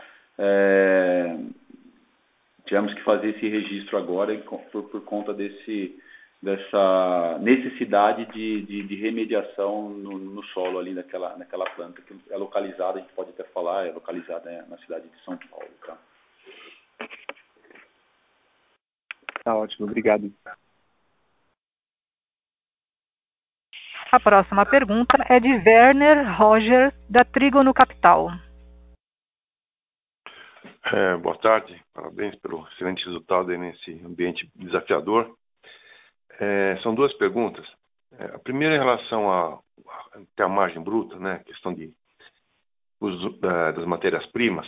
tivemos 2.64 2.94
que 2.94 3.02
fazer 3.02 3.30
esse 3.30 3.46
registro 3.46 3.98
agora 3.98 4.34
por, 4.72 4.84
por 4.84 5.04
conta 5.04 5.34
desse 5.34 6.00
dessa 6.42 7.38
necessidade 7.40 8.24
de, 8.32 8.62
de, 8.62 8.82
de 8.82 8.94
remediação 8.96 9.90
no, 9.90 10.18
no, 10.18 10.42
solo 10.44 10.78
ali 10.78 10.94
naquela, 10.94 11.36
naquela 11.36 11.68
planta, 11.70 12.00
que 12.00 12.18
é 12.30 12.36
localizada, 12.36 12.98
a 12.98 13.02
gente 13.02 13.12
pode 13.12 13.30
até 13.30 13.44
falar, 13.44 13.86
é 13.86 13.92
localizada 13.92 14.50
né, 14.50 14.64
na 14.68 14.78
cidade 14.78 15.06
de 15.06 15.24
São 15.24 15.36
Paulo. 15.50 15.68
Tá? 15.86 15.98
tá 19.44 19.54
ótimo, 19.54 19.86
obrigado. 19.86 20.32
A 24.12 24.18
próxima 24.18 24.66
pergunta 24.66 25.16
é 25.28 25.38
de 25.38 25.48
Werner 25.48 26.36
Roger, 26.36 26.92
da 27.08 27.24
Trígono 27.24 27.72
Capital. 27.72 28.30
É, 30.92 31.16
boa 31.18 31.36
tarde, 31.38 31.80
parabéns 31.94 32.34
pelo 32.36 32.66
excelente 32.68 33.04
resultado 33.04 33.56
nesse 33.56 33.92
ambiente 34.04 34.50
desafiador. 34.56 35.36
É, 36.40 36.78
são 36.82 36.94
duas 36.94 37.12
perguntas. 37.18 37.66
É, 38.18 38.24
a 38.34 38.38
primeira 38.38 38.74
em 38.74 38.78
relação 38.78 39.30
a, 39.30 39.60
a, 40.38 40.44
a 40.44 40.48
margem 40.48 40.82
bruta, 40.82 41.16
né, 41.16 41.42
questão 41.44 41.74
de 41.74 41.92
uso 42.98 43.38
da, 43.38 43.72
das 43.72 43.84
matérias-primas. 43.84 44.66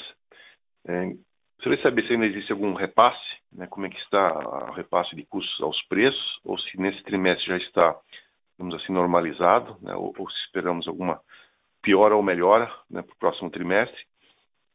É, 0.86 1.14
gostaria 1.56 1.82
saber 1.82 2.06
se 2.06 2.12
ainda 2.12 2.26
existe 2.26 2.52
algum 2.52 2.74
repasse, 2.74 3.18
né, 3.50 3.66
como 3.68 3.86
é 3.86 3.88
que 3.88 3.98
está 4.00 4.68
o 4.68 4.72
repasse 4.72 5.16
de 5.16 5.24
custos 5.24 5.62
aos 5.62 5.80
preços, 5.84 6.40
ou 6.44 6.58
se 6.58 6.78
nesse 6.78 7.02
trimestre 7.04 7.46
já 7.46 7.56
está, 7.56 7.96
vamos 8.58 8.74
assim, 8.74 8.92
normalizado, 8.92 9.78
né, 9.80 9.94
ou, 9.94 10.14
ou, 10.18 10.30
se 10.30 10.36
esperamos 10.44 10.86
alguma 10.86 11.22
piora 11.80 12.14
ou 12.14 12.22
melhora 12.22 12.70
né, 12.90 13.00
para 13.00 13.14
o 13.14 13.18
próximo 13.18 13.50
trimestre. 13.50 14.00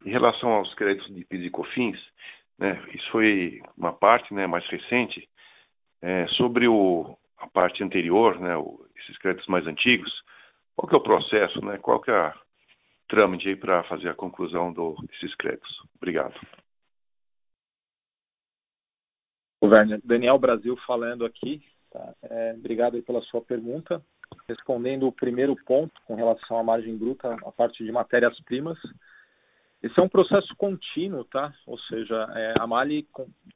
Em 0.04 0.10
relação 0.10 0.50
aos 0.50 0.74
créditos 0.74 1.14
de 1.14 1.24
PIS 1.24 1.44
e 1.44 1.50
COFINS, 1.50 1.98
né, 2.58 2.82
isso 2.92 3.08
foi 3.12 3.62
uma 3.76 3.92
parte 3.92 4.34
né, 4.34 4.48
mais 4.48 4.66
recente, 4.66 5.28
é, 6.02 6.26
sobre 6.28 6.68
o, 6.68 7.16
a 7.38 7.46
parte 7.48 7.82
anterior, 7.82 8.38
né, 8.40 8.56
o, 8.56 8.86
esses 8.96 9.16
créditos 9.18 9.48
mais 9.48 9.66
antigos, 9.66 10.12
qual 10.76 10.88
que 10.88 10.94
é 10.94 10.98
o 10.98 11.02
processo, 11.02 11.64
né, 11.64 11.78
qual 11.78 12.00
que 12.00 12.10
é 12.10 12.28
o 12.28 12.32
trâmite 13.08 13.56
para 13.56 13.82
fazer 13.84 14.08
a 14.08 14.14
conclusão 14.14 14.72
do, 14.72 14.94
desses 15.02 15.34
créditos? 15.36 15.80
Obrigado. 15.96 16.34
Governo 19.60 19.98
Daniel 20.04 20.38
Brasil 20.38 20.76
falando 20.86 21.24
aqui. 21.24 21.62
Tá? 21.90 22.14
É, 22.22 22.54
obrigado 22.56 23.02
pela 23.02 23.20
sua 23.22 23.40
pergunta. 23.40 24.00
Respondendo 24.48 25.06
o 25.06 25.12
primeiro 25.12 25.56
ponto 25.64 25.92
com 26.06 26.14
relação 26.14 26.58
à 26.58 26.62
margem 26.62 26.96
bruta, 26.96 27.34
a 27.44 27.52
parte 27.52 27.84
de 27.84 27.90
matérias-primas, 27.90 28.78
esse 29.82 29.98
é 29.98 30.02
um 30.02 30.08
processo 30.08 30.54
contínuo, 30.56 31.24
tá? 31.24 31.54
Ou 31.66 31.78
seja, 31.78 32.26
é, 32.34 32.54
a 32.58 32.66
Mali, 32.66 33.06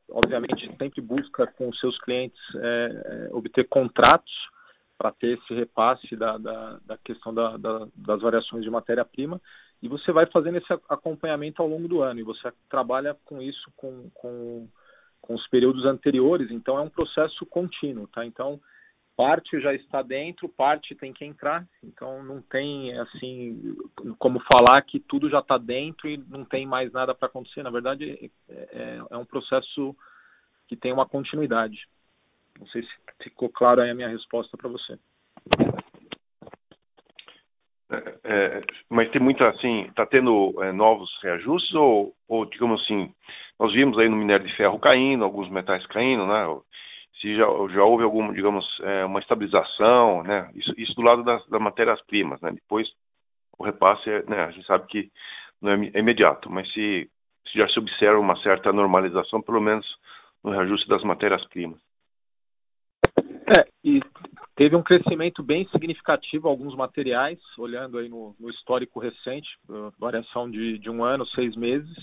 obviamente, 0.09 0.71
sempre 0.79 1.01
busca 1.01 1.47
com 1.47 1.73
seus 1.75 1.99
clientes 1.99 2.41
é, 2.55 3.29
é, 3.29 3.35
obter 3.35 3.69
contratos 3.69 4.33
para 4.97 5.11
ter 5.11 5.39
esse 5.39 5.53
repasse 5.53 6.15
da, 6.15 6.39
da, 6.39 6.79
da 6.87 6.99
questão 6.99 7.35
da, 7.35 7.57
da, 7.57 7.89
das 7.97 8.21
variações 8.21 8.63
de 8.63 8.71
matéria-prima 8.71 9.41
e 9.83 9.89
você 9.89 10.13
vai 10.13 10.27
fazendo 10.27 10.59
esse 10.59 10.73
acompanhamento 10.89 11.61
ao 11.61 11.69
longo 11.69 11.89
do 11.89 12.03
ano 12.03 12.21
e 12.21 12.23
você 12.23 12.53
trabalha 12.71 13.17
com 13.25 13.43
isso 13.43 13.69
com, 13.75 14.09
com, 14.15 14.69
com 15.21 15.35
os 15.35 15.45
períodos 15.49 15.85
anteriores, 15.85 16.53
então 16.53 16.79
é 16.79 16.81
um 16.81 16.89
processo 16.89 17.45
contínuo, 17.47 18.07
tá? 18.07 18.25
Então, 18.25 18.61
parte 19.17 19.61
já 19.61 19.75
está 19.75 20.03
dentro, 20.03 20.49
parte 20.49 20.95
tem 20.95 21.13
que 21.13 21.25
entrar. 21.25 21.67
Então 21.83 22.23
não 22.23 22.41
tem 22.41 22.97
assim 22.99 23.77
como 24.19 24.41
falar 24.41 24.83
que 24.83 24.99
tudo 24.99 25.29
já 25.29 25.41
está 25.41 25.59
dentro 25.59 26.09
e 26.09 26.17
não 26.17 26.45
tem 26.45 26.67
mais 26.67 26.93
nada 26.93 27.15
para 27.15 27.29
acontecer. 27.29 27.63
Na 27.63 27.71
verdade 27.71 28.31
é, 28.49 28.55
é, 28.55 29.03
é, 29.11 29.17
um 29.17 29.25
processo 29.25 29.95
que 30.69 30.77
tem 30.77 30.93
uma 30.93 31.07
continuidade. 31.07 31.87
Não 32.59 32.67
sei 32.69 32.83
se 32.83 32.91
ficou 33.23 33.49
claro 33.49 33.81
aí 33.81 33.91
a 33.91 33.95
minha 33.95 34.09
resposta 34.09 34.57
para 34.57 34.69
você. 34.69 34.99
É, 37.91 38.19
é, 38.25 38.63
mas 38.89 39.11
tem 39.11 39.21
muita 39.21 39.49
assim, 39.51 39.83
está 39.83 40.07
tendo 40.07 40.55
é, 40.63 40.73
novos 40.73 41.11
reajustes 41.23 41.75
ou, 41.75 42.15
ou 42.27 42.47
digamos 42.47 42.83
assim, 42.83 43.15
nós 43.61 43.73
vimos 43.73 43.99
aí 43.99 44.09
no 44.09 44.17
minério 44.17 44.47
de 44.47 44.57
ferro 44.57 44.79
caindo, 44.79 45.25
alguns 45.25 45.51
metais 45.51 45.87
caindo, 45.87 46.27
né? 46.27 46.61
Se 47.23 47.37
já, 47.37 47.47
já 47.73 47.85
houve 47.85 48.03
alguma, 48.03 48.35
digamos, 48.35 48.67
é, 48.81 49.05
uma 49.05 49.21
estabilização, 49.21 50.25
né? 50.25 50.51
Isso, 50.57 50.75
isso 50.77 50.95
do 50.95 51.03
lado 51.03 51.23
das, 51.23 51.47
das 51.47 51.63
matérias-primas, 51.63 52.41
né? 52.41 52.51
Depois 52.51 52.89
o 53.57 53.65
repasse, 53.65 54.11
é, 54.11 54.25
né? 54.25 54.45
A 54.45 54.51
gente 54.51 54.67
sabe 54.67 54.87
que 54.89 55.09
não 55.61 55.71
é, 55.71 55.91
é 55.95 56.01
imediato, 56.01 56.51
mas 56.51 56.71
se, 56.73 57.09
se, 57.47 57.59
já 57.59 57.69
se 57.69 57.79
observa 57.79 58.19
uma 58.19 58.37
certa 58.43 58.73
normalização, 58.73 59.41
pelo 59.41 59.61
menos 59.61 59.87
no 60.43 60.51
reajuste 60.51 60.89
das 60.89 61.05
matérias-primas. 61.05 61.79
É, 63.57 63.69
e 63.85 64.01
teve 64.57 64.75
um 64.75 64.83
crescimento 64.83 65.45
bem 65.45 65.65
significativo 65.69 66.49
alguns 66.49 66.75
materiais, 66.75 67.39
olhando 67.57 67.99
aí 67.99 68.09
no, 68.09 68.35
no 68.41 68.51
histórico 68.51 68.99
recente, 68.99 69.49
variação 69.97 70.51
de, 70.51 70.77
de 70.79 70.91
um 70.91 71.05
ano, 71.05 71.25
seis 71.29 71.55
meses, 71.55 71.97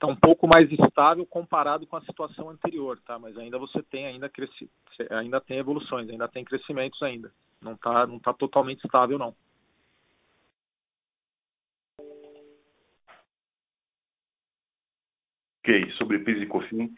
está 0.00 0.06
um 0.06 0.16
pouco 0.16 0.48
mais 0.52 0.72
estável 0.72 1.26
comparado 1.26 1.86
com 1.86 1.94
a 1.94 2.00
situação 2.00 2.48
anterior, 2.48 2.98
tá? 3.06 3.18
Mas 3.18 3.36
ainda 3.36 3.58
você 3.58 3.82
tem 3.82 4.06
ainda 4.06 4.30
cresci, 4.30 4.70
ainda 5.10 5.38
tem 5.42 5.58
evoluções, 5.58 6.08
ainda 6.08 6.26
tem 6.26 6.42
crescimentos 6.42 7.00
ainda. 7.02 7.30
Não 7.60 7.74
está 7.74 8.06
não 8.06 8.18
tá 8.18 8.32
totalmente 8.32 8.82
estável 8.82 9.18
não. 9.18 9.34
Ok, 15.62 15.92
sobre 15.98 16.20
PIS 16.20 16.42
e 16.42 16.46
COFINS. 16.46 16.92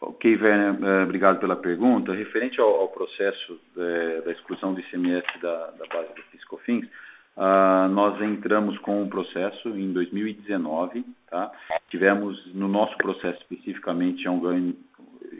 Ok, 0.00 0.36
Werner, 0.36 0.84
eh, 0.84 1.04
obrigado 1.04 1.38
pela 1.38 1.54
pergunta. 1.54 2.12
Referente 2.12 2.60
ao, 2.60 2.68
ao 2.80 2.88
processo 2.88 3.60
é, 3.76 4.20
da 4.22 4.32
exclusão 4.32 4.74
do 4.74 4.80
ICMS 4.80 5.24
da, 5.40 5.70
da 5.70 5.86
base 5.86 6.08
do 6.08 6.14
PIS 6.14 6.42
e 6.42 6.46
COFINS, 6.46 6.88
Uh, 7.34 7.88
nós 7.88 8.20
entramos 8.20 8.76
com 8.78 9.02
um 9.02 9.08
processo 9.08 9.70
em 9.70 9.90
2019, 9.92 11.04
tá? 11.30 11.50
Tivemos 11.88 12.54
no 12.54 12.68
nosso 12.68 12.94
processo 12.98 13.40
especificamente 13.40 14.26
é 14.26 14.30
um 14.30 14.38
ganho, 14.38 14.76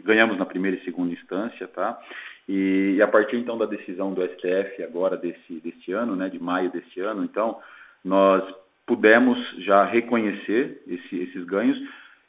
ganhamos 0.03 0.37
na 0.39 0.45
primeira 0.45 0.75
e 0.75 0.83
segunda 0.83 1.13
instância, 1.13 1.67
tá? 1.67 1.99
E, 2.49 2.95
e, 2.97 3.01
a 3.01 3.07
partir 3.07 3.37
então 3.37 3.57
da 3.57 3.67
decisão 3.67 4.11
do 4.11 4.23
STF 4.23 4.83
agora 4.83 5.15
desse 5.15 5.59
deste 5.59 5.91
ano, 5.91 6.15
né, 6.15 6.29
de 6.29 6.41
maio 6.41 6.71
deste 6.71 6.99
ano, 6.99 7.23
então 7.23 7.59
nós 8.03 8.43
pudemos 8.87 9.37
já 9.59 9.85
reconhecer 9.85 10.81
esse, 10.87 11.15
esses 11.15 11.43
ganhos 11.45 11.77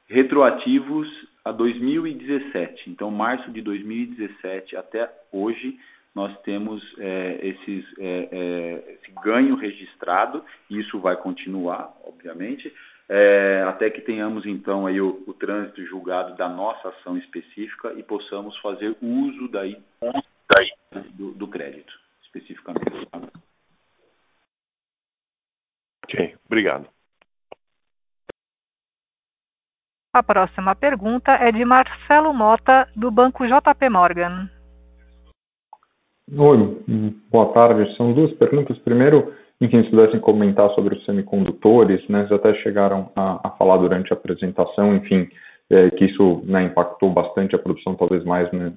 retroativos 0.07 1.09
a 1.45 1.53
2017. 1.53 2.91
Então, 2.91 3.11
março 3.11 3.51
de 3.51 3.61
2017 3.61 4.77
até 4.77 5.11
hoje, 5.33 5.79
nós 6.15 6.37
temos 6.43 6.83
é, 6.99 7.39
esses, 7.43 7.85
é, 7.99 8.29
é, 8.31 8.93
esse 8.95 9.13
ganho 9.23 9.57
registrado, 9.57 10.45
e 10.71 10.79
isso 10.79 11.01
vai 11.01 11.17
continuar, 11.17 11.93
obviamente, 12.05 12.73
é, 13.09 13.65
até 13.67 13.91
que 13.91 14.01
tenhamos 14.01 14.47
então 14.47 14.87
aí 14.87 15.01
o, 15.01 15.23
o, 15.27 15.35
trânsito 15.35 15.85
julgado 15.87 16.37
da 16.37 16.49
nossa 16.49 16.89
ação 16.89 17.19
específica 17.19 17.93
e 17.95 18.03
possamos 18.03 18.57
fazer 18.59 18.97
uso 19.03 19.49
daí, 19.49 19.77
daí 20.01 20.71
do, 21.11 21.33
do 21.33 21.49
crédito, 21.49 21.93
especificamente. 22.23 23.09
Ok, 26.05 26.35
obrigado. 26.47 26.89
A 30.15 30.23
próxima 30.23 30.77
pergunta 30.77 31.33
é 31.33 31.51
de 31.51 31.65
Marcelo 31.65 32.33
Mota, 32.33 32.89
do 32.95 33.11
Banco 33.11 33.45
JP 33.45 33.89
Morgan. 33.91 34.49
Oi, 36.33 36.79
boa 37.31 37.53
tarde. 37.53 37.95
São 37.97 38.15
duas 38.15 38.33
perguntas. 38.33 38.79
Primeiro, 38.79 39.35
enfim, 39.61 39.85
se 39.85 39.91
pudessem 39.91 40.19
comentar 40.19 40.71
sobre 40.71 40.95
os 40.95 41.05
semicondutores, 41.05 42.07
né? 42.09 42.21
Eles 42.21 42.33
até 42.33 42.55
chegaram 42.63 43.11
a, 43.15 43.47
a 43.47 43.51
falar 43.51 43.77
durante 43.77 44.11
a 44.11 44.17
apresentação, 44.17 44.97
enfim, 44.97 45.29
é, 45.69 45.91
que 45.91 46.07
isso 46.07 46.43
né, 46.47 46.65
impactou 46.65 47.11
bastante 47.11 47.55
a 47.55 47.59
produção, 47.59 47.95
talvez 47.95 48.25
mais 48.25 48.51
no, 48.53 48.73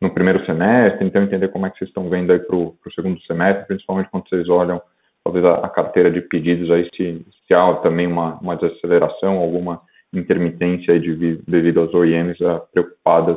no, 0.00 0.14
primeiro 0.14 0.46
semestre. 0.46 1.04
Então, 1.04 1.24
entender 1.24 1.48
como 1.48 1.66
é 1.66 1.70
que 1.70 1.78
vocês 1.78 1.88
estão 1.88 2.08
vendo 2.08 2.32
aí 2.32 2.38
para 2.38 2.54
o 2.54 2.76
segundo 2.94 3.20
semestre, 3.22 3.66
principalmente 3.66 4.08
quando 4.10 4.28
vocês 4.28 4.48
olham 4.48 4.80
talvez 5.24 5.44
a, 5.44 5.54
a 5.54 5.68
carteira 5.68 6.12
de 6.12 6.20
pedidos 6.20 6.70
aí, 6.70 6.88
se, 6.94 7.26
se 7.46 7.54
há 7.54 7.74
também 7.76 8.06
uma, 8.06 8.38
uma 8.40 8.54
desaceleração, 8.54 9.38
alguma 9.38 9.80
intermitência 10.12 10.94
aí 10.94 11.00
de, 11.00 11.42
devido 11.48 11.80
às 11.80 11.92
OEMs 11.92 12.40
uh, 12.40 12.60
preocupadas 12.72 13.36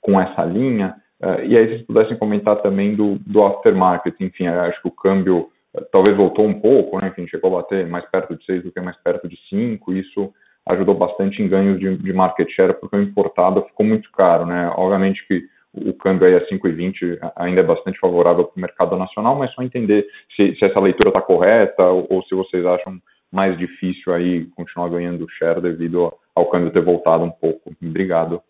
com 0.00 0.20
essa 0.20 0.44
linha. 0.44 0.96
Uh, 1.22 1.44
e 1.44 1.56
aí, 1.56 1.64
se 1.64 1.70
vocês 1.70 1.86
pudessem 1.86 2.18
comentar 2.18 2.56
também 2.62 2.94
do, 2.94 3.18
do 3.26 3.42
aftermarket, 3.42 4.14
enfim, 4.20 4.46
acho 4.46 4.80
que 4.82 4.88
o 4.88 4.92
câmbio 4.92 5.50
uh, 5.74 5.84
talvez 5.90 6.16
voltou 6.16 6.46
um 6.46 6.60
pouco, 6.60 7.00
né? 7.00 7.08
enfim, 7.08 7.26
chegou 7.26 7.50
a 7.54 7.62
bater 7.62 7.86
mais 7.86 8.04
perto 8.10 8.36
de 8.36 8.44
6 8.44 8.64
do 8.64 8.72
que 8.72 8.80
mais 8.80 8.96
perto 8.98 9.26
de 9.26 9.38
5, 9.48 9.92
isso 9.94 10.32
ajudou 10.66 10.94
bastante 10.94 11.40
em 11.40 11.48
ganhos 11.48 11.78
de, 11.78 11.96
de 11.96 12.12
market 12.12 12.50
share, 12.50 12.74
porque 12.74 12.96
o 12.96 13.02
importado 13.02 13.62
ficou 13.62 13.86
muito 13.86 14.10
caro, 14.12 14.44
né? 14.44 14.70
Obviamente 14.76 15.26
que 15.26 15.44
o 15.72 15.92
câmbio 15.92 16.26
aí 16.26 16.34
a 16.34 16.46
5,20 16.48 17.18
ainda 17.36 17.60
é 17.60 17.64
bastante 17.64 17.98
favorável 17.98 18.44
para 18.44 18.56
o 18.56 18.60
mercado 18.60 18.96
nacional, 18.96 19.36
mas 19.36 19.52
só 19.52 19.62
entender 19.62 20.06
se, 20.34 20.56
se 20.56 20.64
essa 20.64 20.80
leitura 20.80 21.10
está 21.10 21.20
correta 21.20 21.82
ou, 21.84 22.06
ou, 22.08 22.22
se 22.24 22.34
vocês 22.34 22.64
acham 22.64 22.98
mais 23.30 23.56
difícil 23.58 24.12
aí 24.12 24.46
continuar 24.56 24.88
ganhando 24.88 25.28
share 25.38 25.60
devido 25.60 26.12
ao 26.34 26.46
câmbio 26.46 26.70
ter 26.70 26.82
voltado 26.82 27.24
um 27.24 27.30
pouco. 27.30 27.72
Obrigado. 27.82 28.40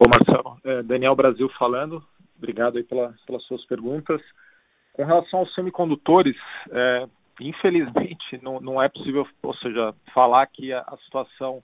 Ô 0.00 0.08
Marcelo, 0.08 0.58
é 0.64 0.82
Daniel 0.84 1.16
Brasil 1.16 1.48
falando, 1.58 2.04
obrigado 2.36 2.76
aí 2.78 2.84
pela, 2.84 3.12
pelas 3.26 3.42
suas 3.44 3.64
perguntas. 3.66 4.22
Com 4.92 5.04
relação 5.04 5.40
aos 5.40 5.52
semicondutores, 5.54 6.36
é, 6.70 7.08
infelizmente 7.40 8.38
não, 8.40 8.60
não, 8.60 8.80
é 8.80 8.88
possível, 8.88 9.26
ou 9.42 9.54
seja, 9.56 9.92
falar 10.14 10.46
que 10.46 10.72
a, 10.72 10.80
a 10.82 10.96
situação 10.98 11.62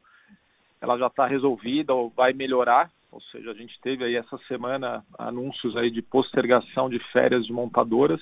ela 0.81 0.99
já 0.99 1.07
está 1.07 1.27
resolvida 1.27 1.95
ou 1.95 2.11
vai 2.11 2.33
melhorar, 2.33 2.91
ou 3.13 3.21
seja, 3.23 3.53
a 3.53 3.55
gente 3.55 3.81
teve 3.81 4.05
aí 4.05 4.17
essa 4.17 4.37
semana 4.49 5.05
anúncios 5.17 5.77
aí 5.77 5.89
de 5.89 6.03
postergação 6.03 6.91
de 6.91 6.99
férias 7.13 7.47
de 7.47 7.53
montadoras 7.53 8.21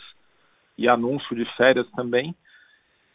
e 0.77 0.89
anúncio 0.89 1.35
de 1.35 1.47
férias 1.57 1.91
também. 1.93 2.35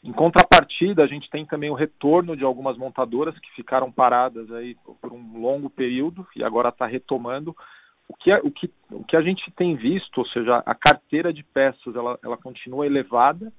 Em 0.03 0.11
contrapartida, 0.11 1.03
a 1.03 1.07
gente 1.07 1.29
tem 1.29 1.45
também 1.45 1.69
o 1.69 1.75
retorno 1.75 2.35
de 2.37 2.43
algumas 2.43 2.77
montadoras 2.77 3.37
que 3.39 3.51
ficaram 3.55 3.91
paradas 3.91 4.51
aí 4.51 4.75
por 5.01 5.11
um 5.11 5.39
longo 5.39 5.69
período 5.69 6.25
e 6.35 6.43
agora 6.43 6.69
está 6.69 6.85
retomando. 6.85 7.55
O 8.07 8.15
que, 8.15 8.31
é, 8.31 8.37
o, 8.37 8.51
que, 8.51 8.71
o 8.91 9.03
que 9.03 9.17
a 9.17 9.21
gente 9.21 9.51
tem 9.51 9.75
visto, 9.75 10.19
ou 10.19 10.27
seja, 10.27 10.63
a 10.65 10.75
carteira 10.75 11.33
de 11.33 11.43
peças 11.43 11.95
ela, 11.95 12.17
ela 12.23 12.37
continua 12.37 12.85
elevada. 12.85 13.51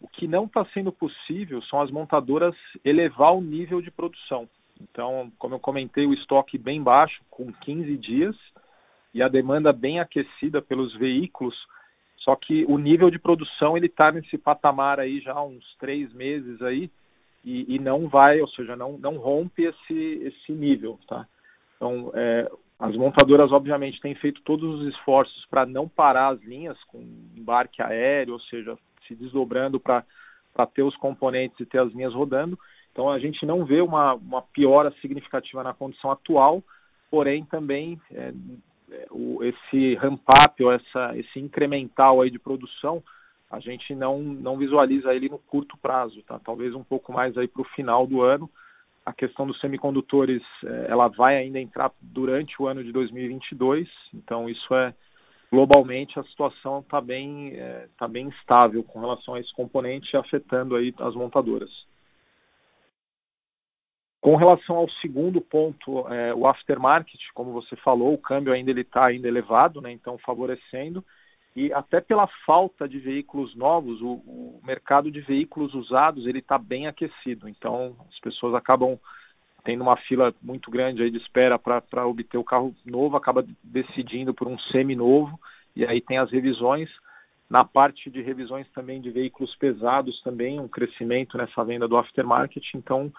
O 0.00 0.08
que 0.08 0.26
não 0.26 0.44
está 0.44 0.64
sendo 0.74 0.90
possível 0.90 1.62
são 1.62 1.80
as 1.80 1.90
montadoras 1.90 2.54
elevar 2.84 3.34
o 3.34 3.40
nível 3.40 3.80
de 3.80 3.90
produção. 3.90 4.48
Então, 4.80 5.30
como 5.38 5.54
eu 5.54 5.60
comentei, 5.60 6.06
o 6.06 6.12
estoque 6.12 6.58
bem 6.58 6.82
baixo, 6.82 7.22
com 7.30 7.52
15 7.52 7.96
dias, 7.96 8.36
e 9.14 9.22
a 9.22 9.28
demanda 9.28 9.72
bem 9.72 10.00
aquecida 10.00 10.60
pelos 10.60 10.94
veículos 10.96 11.54
só 12.26 12.34
que 12.34 12.64
o 12.64 12.76
nível 12.76 13.08
de 13.08 13.20
produção 13.20 13.76
ele 13.76 13.86
está 13.86 14.10
nesse 14.10 14.36
patamar 14.36 14.98
aí 14.98 15.20
já 15.20 15.32
há 15.32 15.44
uns 15.44 15.64
três 15.78 16.12
meses 16.12 16.60
aí 16.60 16.90
e, 17.44 17.76
e, 17.76 17.78
não 17.78 18.08
vai, 18.08 18.40
ou 18.40 18.48
seja, 18.48 18.74
não, 18.74 18.98
não 18.98 19.16
rompe 19.16 19.62
esse, 19.62 19.94
esse 20.24 20.50
nível, 20.50 20.98
tá? 21.06 21.24
Então, 21.76 22.10
é, 22.14 22.50
as 22.80 22.96
montadoras 22.96 23.52
obviamente 23.52 24.00
têm 24.00 24.16
feito 24.16 24.42
todos 24.42 24.80
os 24.80 24.88
esforços 24.88 25.46
para 25.46 25.64
não 25.64 25.88
parar 25.88 26.30
as 26.32 26.42
linhas 26.42 26.76
com 26.88 26.98
embarque 27.36 27.80
aéreo, 27.80 28.32
ou 28.32 28.40
seja, 28.40 28.76
se 29.06 29.14
desdobrando 29.14 29.78
para 29.78 30.04
ter 30.74 30.82
os 30.82 30.96
componentes 30.96 31.60
e 31.60 31.64
ter 31.64 31.78
as 31.78 31.92
linhas 31.92 32.12
rodando. 32.12 32.58
Então 32.90 33.08
a 33.08 33.20
gente 33.20 33.46
não 33.46 33.64
vê 33.64 33.80
uma, 33.80 34.14
uma 34.14 34.42
piora 34.42 34.90
significativa 35.00 35.62
na 35.62 35.72
condição 35.72 36.10
atual, 36.10 36.60
porém 37.08 37.44
também 37.44 38.00
é, 38.10 38.32
o, 39.10 39.42
esse 39.42 39.94
ramp-up 39.96 40.62
ou 40.62 40.72
essa, 40.72 41.16
esse 41.16 41.38
incremental 41.38 42.20
aí 42.20 42.30
de 42.30 42.38
produção, 42.38 43.02
a 43.50 43.60
gente 43.60 43.94
não, 43.94 44.18
não 44.20 44.56
visualiza 44.56 45.14
ele 45.14 45.28
no 45.28 45.38
curto 45.38 45.76
prazo, 45.78 46.22
tá? 46.22 46.38
Talvez 46.38 46.74
um 46.74 46.82
pouco 46.82 47.12
mais 47.12 47.36
aí 47.36 47.46
para 47.46 47.62
o 47.62 47.68
final 47.74 48.06
do 48.06 48.22
ano. 48.22 48.50
A 49.04 49.12
questão 49.12 49.46
dos 49.46 49.60
semicondutores, 49.60 50.42
é, 50.64 50.86
ela 50.88 51.08
vai 51.08 51.36
ainda 51.36 51.60
entrar 51.60 51.92
durante 52.00 52.60
o 52.60 52.66
ano 52.66 52.82
de 52.82 52.90
2022, 52.90 53.88
então 54.12 54.48
isso 54.48 54.74
é 54.74 54.92
globalmente 55.50 56.18
a 56.18 56.24
situação 56.24 56.80
está 56.80 57.00
bem, 57.00 57.52
é, 57.54 57.88
tá 57.96 58.08
bem 58.08 58.28
estável 58.30 58.82
com 58.82 58.98
relação 59.00 59.34
a 59.34 59.40
esse 59.40 59.54
componente 59.54 60.16
afetando 60.16 60.74
aí 60.74 60.92
as 60.98 61.14
montadoras. 61.14 61.70
Com 64.26 64.34
relação 64.34 64.74
ao 64.74 64.90
segundo 64.90 65.40
ponto, 65.40 66.12
é, 66.12 66.34
o 66.34 66.48
aftermarket, 66.48 67.20
como 67.32 67.52
você 67.52 67.76
falou, 67.76 68.12
o 68.12 68.18
câmbio 68.18 68.52
ainda 68.52 68.72
ele 68.72 68.80
está 68.80 69.04
ainda 69.04 69.28
elevado, 69.28 69.80
né, 69.80 69.92
então 69.92 70.18
favorecendo 70.18 71.04
e 71.54 71.72
até 71.72 72.00
pela 72.00 72.26
falta 72.44 72.88
de 72.88 72.98
veículos 72.98 73.54
novos, 73.54 74.02
o, 74.02 74.14
o 74.14 74.60
mercado 74.64 75.12
de 75.12 75.20
veículos 75.20 75.74
usados 75.74 76.26
ele 76.26 76.40
está 76.40 76.58
bem 76.58 76.88
aquecido. 76.88 77.48
Então 77.48 77.94
as 78.10 78.18
pessoas 78.18 78.52
acabam 78.56 78.98
tendo 79.62 79.82
uma 79.82 79.96
fila 79.96 80.34
muito 80.42 80.72
grande 80.72 81.04
aí 81.04 81.10
de 81.12 81.18
espera 81.18 81.56
para 81.56 82.04
obter 82.04 82.36
o 82.36 82.42
carro 82.42 82.74
novo, 82.84 83.16
acaba 83.16 83.46
decidindo 83.62 84.34
por 84.34 84.48
um 84.48 84.58
semi 84.72 84.96
novo 84.96 85.38
e 85.76 85.86
aí 85.86 86.00
tem 86.00 86.18
as 86.18 86.32
revisões. 86.32 86.90
Na 87.48 87.64
parte 87.64 88.10
de 88.10 88.22
revisões 88.22 88.68
também 88.72 89.00
de 89.00 89.08
veículos 89.08 89.54
pesados 89.54 90.20
também 90.22 90.58
um 90.58 90.66
crescimento 90.66 91.38
nessa 91.38 91.62
venda 91.62 91.86
do 91.86 91.96
aftermarket. 91.96 92.74
Então 92.74 93.12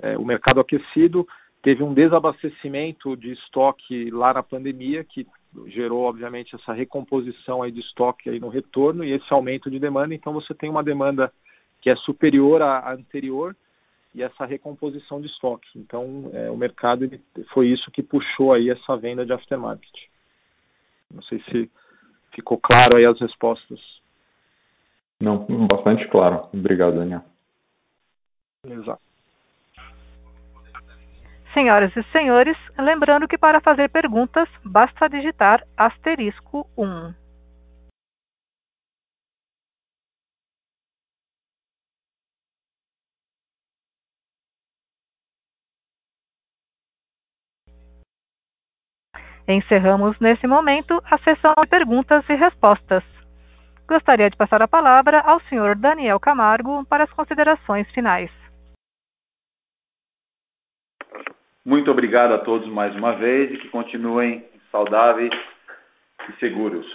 é, 0.00 0.16
o 0.16 0.24
mercado 0.24 0.60
aquecido, 0.60 1.26
teve 1.62 1.82
um 1.82 1.94
desabastecimento 1.94 3.16
de 3.16 3.32
estoque 3.32 4.10
lá 4.10 4.34
na 4.34 4.42
pandemia, 4.42 5.04
que 5.04 5.26
gerou, 5.66 6.02
obviamente, 6.02 6.54
essa 6.54 6.72
recomposição 6.72 7.62
aí 7.62 7.70
de 7.70 7.80
estoque 7.80 8.28
aí 8.28 8.40
no 8.40 8.48
retorno 8.48 9.04
e 9.04 9.12
esse 9.12 9.32
aumento 9.32 9.70
de 9.70 9.78
demanda. 9.78 10.14
Então, 10.14 10.32
você 10.32 10.52
tem 10.52 10.68
uma 10.68 10.82
demanda 10.82 11.32
que 11.80 11.90
é 11.90 11.96
superior 11.96 12.60
à 12.62 12.92
anterior 12.92 13.56
e 14.14 14.22
essa 14.22 14.44
recomposição 14.44 15.20
de 15.20 15.26
estoque. 15.26 15.68
Então, 15.76 16.30
é, 16.32 16.50
o 16.50 16.56
mercado 16.56 17.04
ele, 17.04 17.20
foi 17.52 17.68
isso 17.68 17.90
que 17.90 18.02
puxou 18.02 18.52
aí 18.52 18.70
essa 18.70 18.96
venda 18.96 19.24
de 19.24 19.32
aftermarket. 19.32 19.92
Não 21.10 21.22
sei 21.22 21.42
se 21.50 21.70
ficou 22.34 22.58
claro 22.58 22.96
aí 22.96 23.04
as 23.04 23.18
respostas. 23.20 23.80
Não, 25.20 25.46
bastante 25.70 26.06
claro. 26.08 26.48
Obrigado, 26.52 26.96
Daniel. 26.96 27.22
Exato. 28.66 29.02
Senhoras 31.54 31.96
e 31.96 32.02
senhores, 32.10 32.58
lembrando 32.76 33.28
que 33.28 33.38
para 33.38 33.60
fazer 33.60 33.88
perguntas 33.88 34.48
basta 34.64 35.08
digitar 35.08 35.62
asterisco 35.76 36.66
1. 36.76 37.14
Encerramos 49.46 50.18
nesse 50.18 50.48
momento 50.48 51.00
a 51.08 51.18
sessão 51.18 51.54
de 51.56 51.68
perguntas 51.68 52.28
e 52.28 52.34
respostas. 52.34 53.04
Gostaria 53.86 54.28
de 54.28 54.36
passar 54.36 54.60
a 54.60 54.66
palavra 54.66 55.20
ao 55.20 55.38
senhor 55.42 55.76
Daniel 55.76 56.18
Camargo 56.18 56.84
para 56.86 57.04
as 57.04 57.12
considerações 57.12 57.88
finais. 57.92 58.43
Muito 61.64 61.90
obrigado 61.90 62.34
a 62.34 62.38
todos 62.38 62.68
mais 62.68 62.94
uma 62.94 63.16
vez 63.16 63.50
e 63.52 63.56
que 63.56 63.68
continuem 63.68 64.44
saudáveis 64.70 65.32
e 66.28 66.32
seguros. 66.38 66.86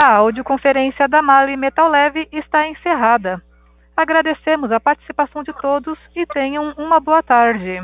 A 0.00 0.12
audioconferência 0.12 1.08
da 1.08 1.22
Mali 1.22 1.56
Metal 1.56 1.88
Leve 1.88 2.28
está 2.30 2.68
encerrada. 2.68 3.42
Agradecemos 3.96 4.70
a 4.70 4.78
participação 4.78 5.42
de 5.42 5.52
todos 5.60 5.98
e 6.14 6.24
tenham 6.26 6.72
uma 6.76 7.00
boa 7.00 7.22
tarde. 7.22 7.80